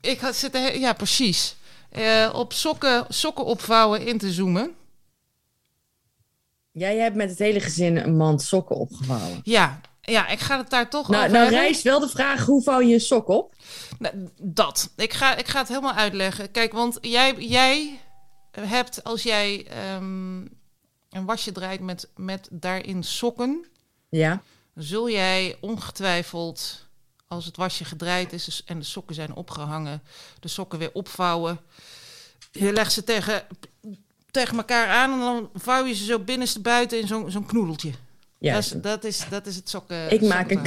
[0.00, 1.56] Ik had- zit de he- ja, precies.
[1.90, 4.74] Eh, op sokken, sokken opvouwen in te zoomen.
[6.72, 9.40] Jij hebt met het hele gezin een mand sokken opgevouwen.
[9.42, 11.62] Ja, ja, ik ga het daar toch Nou, over nou hebben.
[11.62, 13.54] rijst wel de vraag, hoe vouw je een sok op?
[13.98, 14.92] Nou, dat.
[14.96, 16.50] Ik ga, ik ga het helemaal uitleggen.
[16.50, 17.98] Kijk, want jij, jij
[18.60, 20.36] hebt als jij ehm,
[21.10, 23.66] een wasje draait met, met daarin sokken,
[24.08, 24.42] Ja.
[24.74, 26.88] zul jij ongetwijfeld,
[27.32, 30.02] als het wasje gedraaid is en de sokken zijn opgehangen,
[30.40, 31.60] de sokken weer opvouwen.
[32.52, 33.46] Je legt ze tegen,
[34.30, 37.92] tegen elkaar aan en dan vouw je ze zo binnenste buiten in zo'n zo'n knoedeltje.
[38.42, 38.54] Ja.
[38.54, 40.10] Dat, is, dat, is, dat is het sokken.
[40.10, 40.62] ik maak een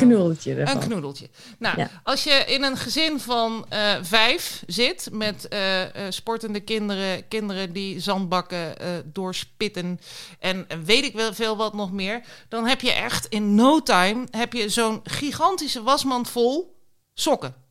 [0.55, 0.75] ervan.
[0.75, 1.29] Een knoedeltje.
[1.59, 1.89] Nou, Ja.
[2.03, 7.73] als je in een gezin van eh, vijf zit met eh, eh, sportende kinderen, kinderen
[7.73, 8.75] die zandbakken
[9.13, 9.99] doorspitten
[10.39, 14.27] en weet ik wel veel wat nog meer, dan heb je echt in no time
[14.31, 16.79] heb je zo'n gigantische wasmand vol
[17.13, 17.64] sokken.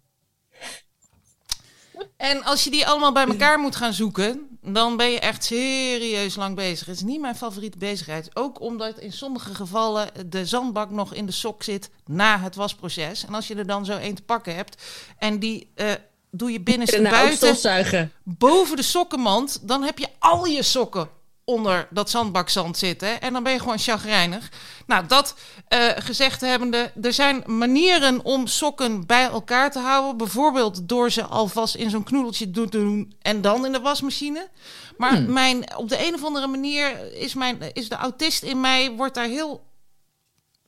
[2.17, 6.37] En als je die allemaal bij elkaar moet gaan zoeken, dan ben je echt serieus
[6.37, 6.87] lang bezig.
[6.87, 8.31] Het is niet mijn favoriete bezigheid.
[8.37, 13.25] Ook omdat in sommige gevallen de zandbak nog in de sok zit na het wasproces.
[13.27, 14.83] En als je er dan zo één te pakken hebt
[15.19, 15.93] en die uh,
[16.31, 21.09] doe je binnenste buiten boven de sokkenmand, dan heb je al je sokken
[21.45, 23.21] onder dat zandbakzand zitten.
[23.21, 24.49] En dan ben je gewoon chagrijnig.
[24.87, 25.35] Nou, dat
[25.69, 30.17] eh, gezegd hebbende, er zijn manieren om sokken bij elkaar te houden.
[30.17, 34.49] Bijvoorbeeld door ze alvast in zo'n knoedeltje te doen en dan in de wasmachine.
[34.97, 35.33] Maar Hmm.
[35.33, 39.15] mijn, op de een of andere manier is, mijn, is de autist in mij, wordt
[39.15, 39.73] daar heel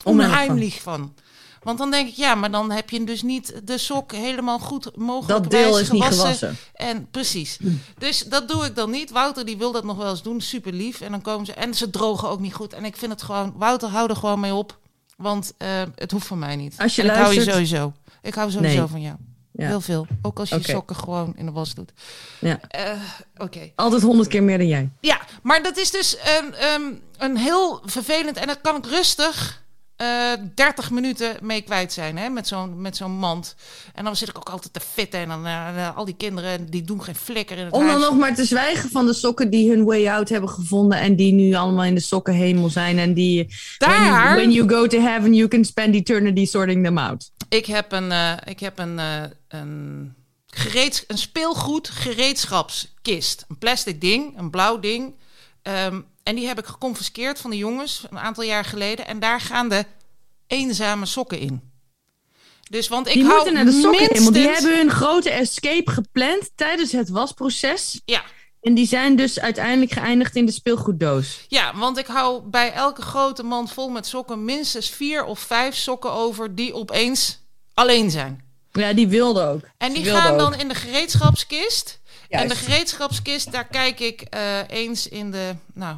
[0.04, 1.14] Onheimelijk van.
[1.66, 4.96] Want dan denk ik, ja, maar dan heb je dus niet de sok helemaal goed
[4.96, 6.56] mogelijk Dat deel is niet gewassen.
[6.74, 7.58] En precies.
[7.98, 9.10] Dus dat doe ik dan niet.
[9.10, 11.00] Wouter die wil dat nog wel eens doen, super lief.
[11.00, 12.72] En dan komen ze en ze drogen ook niet goed.
[12.72, 14.78] En ik vind het gewoon, Wouter, hou er gewoon mee op,
[15.16, 16.74] want eh, het hoeft van mij niet.
[16.78, 17.92] Als je en ik hou je sowieso.
[18.22, 18.86] Ik hou sowieso Nee.
[18.86, 19.16] van jou.
[19.52, 19.66] Ja.
[19.66, 20.06] Heel veel.
[20.22, 21.92] Ook als je sokken gewoon in de was doet.
[22.40, 22.60] Ja.
[22.68, 22.90] Eh,
[23.36, 23.72] Oké.
[23.74, 24.90] Altijd honderd keer meer dan jij.
[25.00, 28.36] Ja, maar dat is dus een, een heel vervelend...
[28.36, 29.64] En dat kan ik rustig
[29.96, 33.54] eh 30 minuten mee kwijt zijn, hè, met zo'n met zo'n mand.
[33.94, 35.20] En dan zit ik ook altijd te fitten.
[35.20, 37.88] En dan eh, eh, al die kinderen, die doen geen flikker in het Om dan
[37.88, 38.02] huis.
[38.02, 40.98] nog maar te zwijgen van de sokken die hun way out hebben gevonden.
[40.98, 42.98] En die nu allemaal in de sokkenhemel zijn.
[42.98, 43.54] En die.
[43.78, 47.30] Daar- When, when you go to heaven, you can spend eternity sorting them out.
[47.48, 48.12] Ik heb een,
[48.44, 49.00] ik heb een,
[49.48, 50.14] een,
[50.46, 53.44] gereeds, een speelgoed gereedschapskist.
[53.48, 55.14] Een plastic ding, een blauw ding.
[55.62, 59.06] Ehm, en die heb ik geconfiskeerd van de jongens een aantal jaar geleden.
[59.06, 59.84] En daar gaan de
[60.46, 61.70] eenzame sokken in.
[62.70, 63.70] Dus want ik Die hou moeten naar de.
[63.70, 68.00] Die minstens- hebben hun grote escape gepland tijdens het wasproces.
[68.04, 68.22] Ja,
[68.60, 71.44] En die zijn dus uiteindelijk geëindigd in de speelgoeddoos.
[71.48, 75.74] ja, want ik hou bij elke grote mand vol met sokken minstens vier of vijf
[75.76, 77.40] sokken over die opeens
[77.74, 78.44] alleen zijn.
[78.72, 79.60] Ja, die wilde ook.
[79.78, 80.38] En die gaan ook.
[80.38, 82.00] dan in de gereedschapskist.
[82.28, 85.96] En de gereedschapskist, daar kijk ik eh, eens in de nou,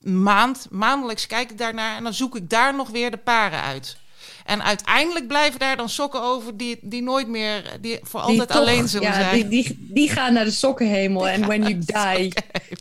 [0.00, 0.66] maand.
[0.70, 3.96] Maandelijks kijk ik daarnaar en dan zoek ik daar nog weer de paren uit.
[4.44, 8.48] En uiteindelijk blijven daar dan sokken over die, die nooit meer, die voor Die altijd
[8.48, 9.34] toch- alleen zullen ja, zijn.
[9.34, 11.28] Die, die, die gaan naar de sokkenhemel.
[11.28, 12.32] En when you die,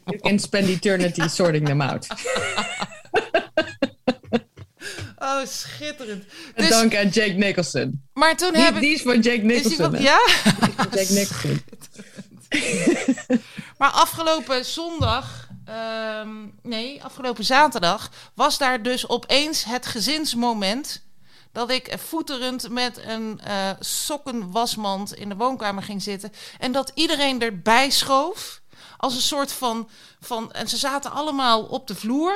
[0.05, 2.07] you can spend eternity sorting them out.
[5.17, 6.23] Oh, schitterend.
[6.55, 8.01] En Dus, dank aan Jake Nicholson.
[8.13, 8.81] maar toen Die, heb ik...
[8.81, 9.91] die is van Jake is Nicholson.
[9.91, 10.19] van- ja?
[10.91, 11.61] Jake Nicholson.
[13.77, 16.29] Maar afgelopen zondag, ehm,
[16.61, 21.03] nee, afgelopen zaterdag, was daar dus opeens het gezinsmoment.
[21.51, 26.31] Dat ik voeterend met een eh, sokkenwasmand in de woonkamer ging zitten.
[26.59, 28.61] En dat iedereen erbij schoof.
[28.97, 29.89] Als een soort van.
[30.19, 32.35] van en ze zaten allemaal op de vloer.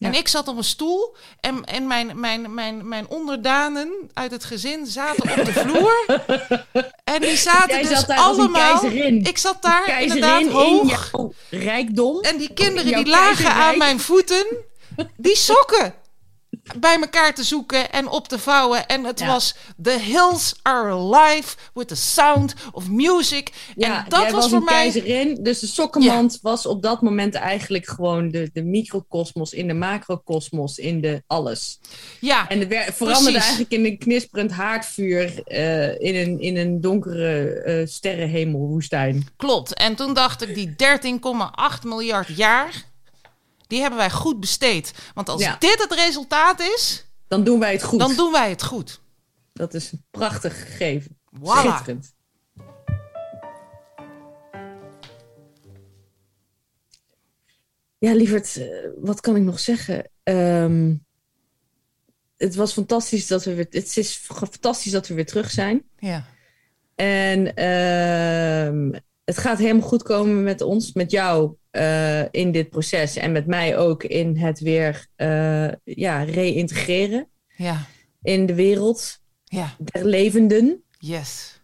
[0.00, 1.16] En ik zat op een stoel.
[1.40, 6.04] En, en mijn, mijn, mijn, mijn onderdanen uit het gezin zaten op de vloer.
[7.04, 8.78] En die zaten Jij dus zat daar als een allemaal.
[8.80, 9.24] keizerin.
[9.24, 11.10] Ik zat daar Keizerin inderdaad in hoog.
[11.12, 12.20] jouw rijkdom.
[12.20, 13.72] En die in kinderen die lagen keizerrijk.
[13.72, 14.46] aan mijn voeten,
[15.16, 15.94] die sokken
[16.78, 18.86] bij elkaar te zoeken en op te vouwen.
[18.86, 19.26] En het Ja.
[19.26, 23.52] was The Hills Are Alive with the Sound of Music.
[23.76, 24.74] Ja, en dat was was voor mij...
[24.74, 25.38] keizerin.
[25.42, 30.78] Dus de sokkenmand was op dat moment eigenlijk gewoon de, de microcosmos in de macrocosmos
[30.78, 31.78] in de alles.
[32.20, 37.48] Ja, En het veranderde eigenlijk in een knisperend haardvuur eh, in, een, in een donkere
[37.62, 39.26] eh sterrenhemelwoestijn.
[39.36, 39.74] klopt.
[39.74, 42.84] En toen dacht ik, die 13,8 miljard jaar,
[43.70, 44.92] die hebben wij goed besteed.
[45.14, 45.56] Want als Ja.
[45.58, 47.98] dit het resultaat is, Dan doen wij het goed.
[47.98, 49.00] dan doen wij het goed.
[49.52, 51.18] Dat is een prachtig gegeven.
[51.38, 51.42] Voilà.
[51.58, 52.14] Schitterend.
[57.98, 58.66] Ja, lieverd, eh,
[58.98, 60.10] wat kan ik nog zeggen?
[60.22, 60.94] Ehm,
[62.36, 63.66] het was fantastisch dat we weer.
[63.70, 65.82] Het is fantastisch dat we weer terug zijn.
[65.98, 66.26] Ja.
[66.94, 69.00] En ehm,
[69.30, 73.16] het gaat helemaal goed komen met ons, met jou eh, in dit proces.
[73.16, 77.86] En met mij ook in het weer eh, ja, reïntegreren Ja.
[78.22, 79.74] in de wereld Ja.
[79.78, 80.82] der levenden.
[80.98, 81.60] Yes.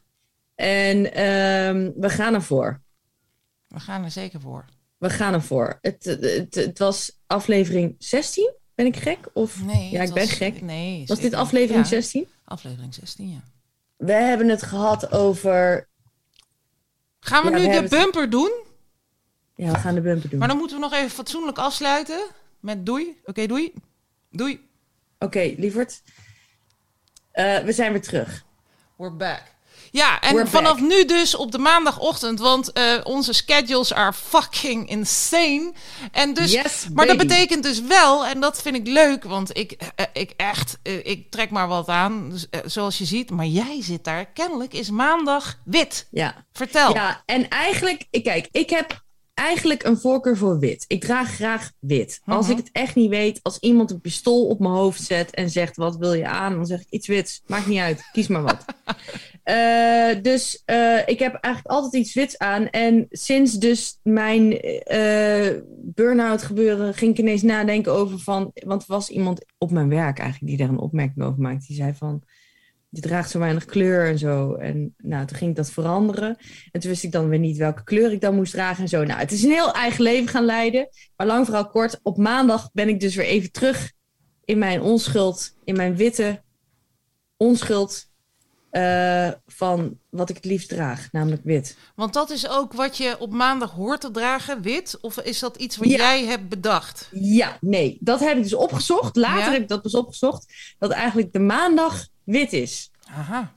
[0.55, 2.83] En ehm, we gaan ervoor.
[3.69, 4.65] We gaan er zeker voor.
[4.99, 5.79] We gaan ervoor.
[5.81, 8.55] Het, het, het was aflevering 16.
[8.75, 9.19] Ben ik gek?
[9.33, 10.63] Of Nee, Ja, ik ben gek.
[10.63, 12.27] Nee, was dit aflevering Ja, 16?
[12.45, 13.43] Aflevering 16, ja.
[13.97, 15.89] We hebben het gehad over.
[17.27, 18.53] Gaan we Ja, nu we de het- bumper doen?
[19.55, 20.39] Ja, we gaan de bumper doen.
[20.39, 22.27] Maar dan moeten we nog even fatsoenlijk afsluiten.
[22.61, 23.21] Met doei.
[23.25, 23.73] Oké, doei.
[24.31, 24.69] Doei.
[25.19, 26.03] Oké, lieverd.
[27.33, 28.45] Eh, we zijn weer terug.
[28.97, 29.43] We're back.
[29.97, 30.89] Ja, en We're vanaf back.
[30.89, 35.73] nu dus op de maandagochtend, want eh, onze schedules are fucking insane.
[36.13, 39.73] En dus, Yes, maar dat betekent dus wel, en dat vind ik leuk, want ik,
[39.73, 43.31] eh, ik echt, eh, ik trek maar wat aan, dus, zoals je ziet.
[43.31, 46.09] Maar jij zit daar, kennelijk is maandag wit.
[46.11, 46.45] Ja.
[46.53, 46.95] Vertel.
[46.95, 49.05] Ja, en eigenlijk, kijk, ik heb
[49.37, 50.85] eigenlijk een voorkeur voor wit.
[50.89, 52.21] Ik draag graag wit.
[52.25, 52.59] Als Mhm.
[52.59, 55.77] ik het echt niet weet, als iemand een pistool op mijn hoofd zet en zegt:
[55.77, 56.55] Wat wil je aan?
[56.55, 57.43] Dan zeg ik iets wits.
[57.47, 58.65] Maakt niet uit, kies maar wat.
[59.43, 62.69] Eh, dus eh, ik heb eigenlijk altijd iets wits aan.
[62.71, 65.51] En sinds dus mijn eh
[65.83, 68.51] burn-out gebeuren, ging ik ineens nadenken over van.
[68.55, 71.67] Want er was iemand op mijn werk eigenlijk die daar een opmerking over maakte.
[71.67, 72.23] Die zei van
[72.89, 74.55] je draagt zo weinig kleur en zo.
[74.55, 76.37] En nou, toen ging ik dat veranderen.
[76.73, 79.05] En toen wist ik dan weer niet welke kleur ik dan moest dragen en zo.
[79.05, 80.89] Nou, het is een heel eigen leven gaan leiden.
[81.17, 83.93] Maar lang vooral kort, op maandag ben ik dus weer even terug
[84.45, 86.43] in mijn onschuld, in mijn witte
[87.37, 88.15] onschuld
[88.71, 91.77] eh, van wat ik het liefst draag, namelijk wit.
[91.95, 94.99] Want dat is ook wat je op maandag hoort te dragen, wit?
[95.01, 95.97] Of is dat iets wat Ja.
[95.97, 97.09] jij hebt bedacht?
[97.13, 99.17] Ja, nee, dat heb ik dus opgezocht.
[99.17, 99.51] Later Ja?
[99.53, 102.91] heb ik dat dus opgezocht, dat eigenlijk de maandag wit is.
[103.11, 103.53] Aha.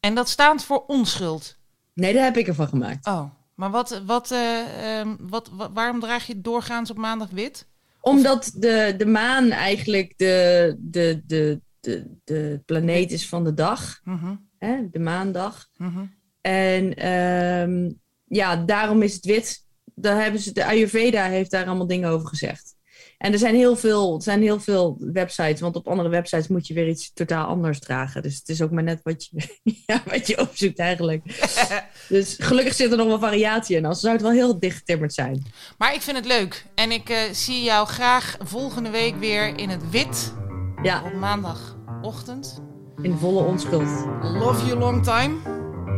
[0.00, 1.56] En dat staat voor onschuld.
[1.94, 3.06] Nee, daar heb ik ervan gemaakt.
[3.06, 7.66] Oh, maar wat, wat, eh, ehm, wat, wa- waarom draag je doorgaans op maandag wit?
[8.00, 14.00] Omdat de, de maan eigenlijk de, de, de, de, de planeet is van de dag,
[14.04, 14.88] Mhm, hè?
[14.90, 15.68] de maandag.
[15.76, 16.04] mhm.
[16.40, 17.90] En ehm,
[18.24, 19.64] ja, daarom is het wit.
[19.94, 22.76] Daar hebben ze, de Ayurveda heeft daar allemaal dingen over gezegd.
[23.18, 26.66] En er zijn, heel veel, er zijn heel veel websites, want op andere websites moet
[26.66, 28.22] je weer iets totaal anders dragen.
[28.22, 31.22] Dus het is ook maar net wat je, ja, wat je opzoekt eigenlijk.
[32.08, 35.42] dus gelukkig zit er nog wel variatie in, anders zou het wel heel dichtgetimmerd zijn.
[35.78, 36.66] Maar ik vind het leuk.
[36.74, 40.34] En ik eh, zie jou graag volgende week weer in het wit
[40.82, 42.67] Ja, op maandagochtend.
[43.02, 43.88] In volle onschuld.
[44.22, 45.32] Love you long time.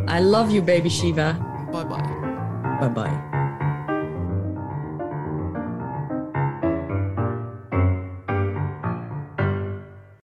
[0.06, 1.36] I love you, baby Shiva.
[1.72, 2.78] Bye bye.
[2.80, 3.49] Bye bye.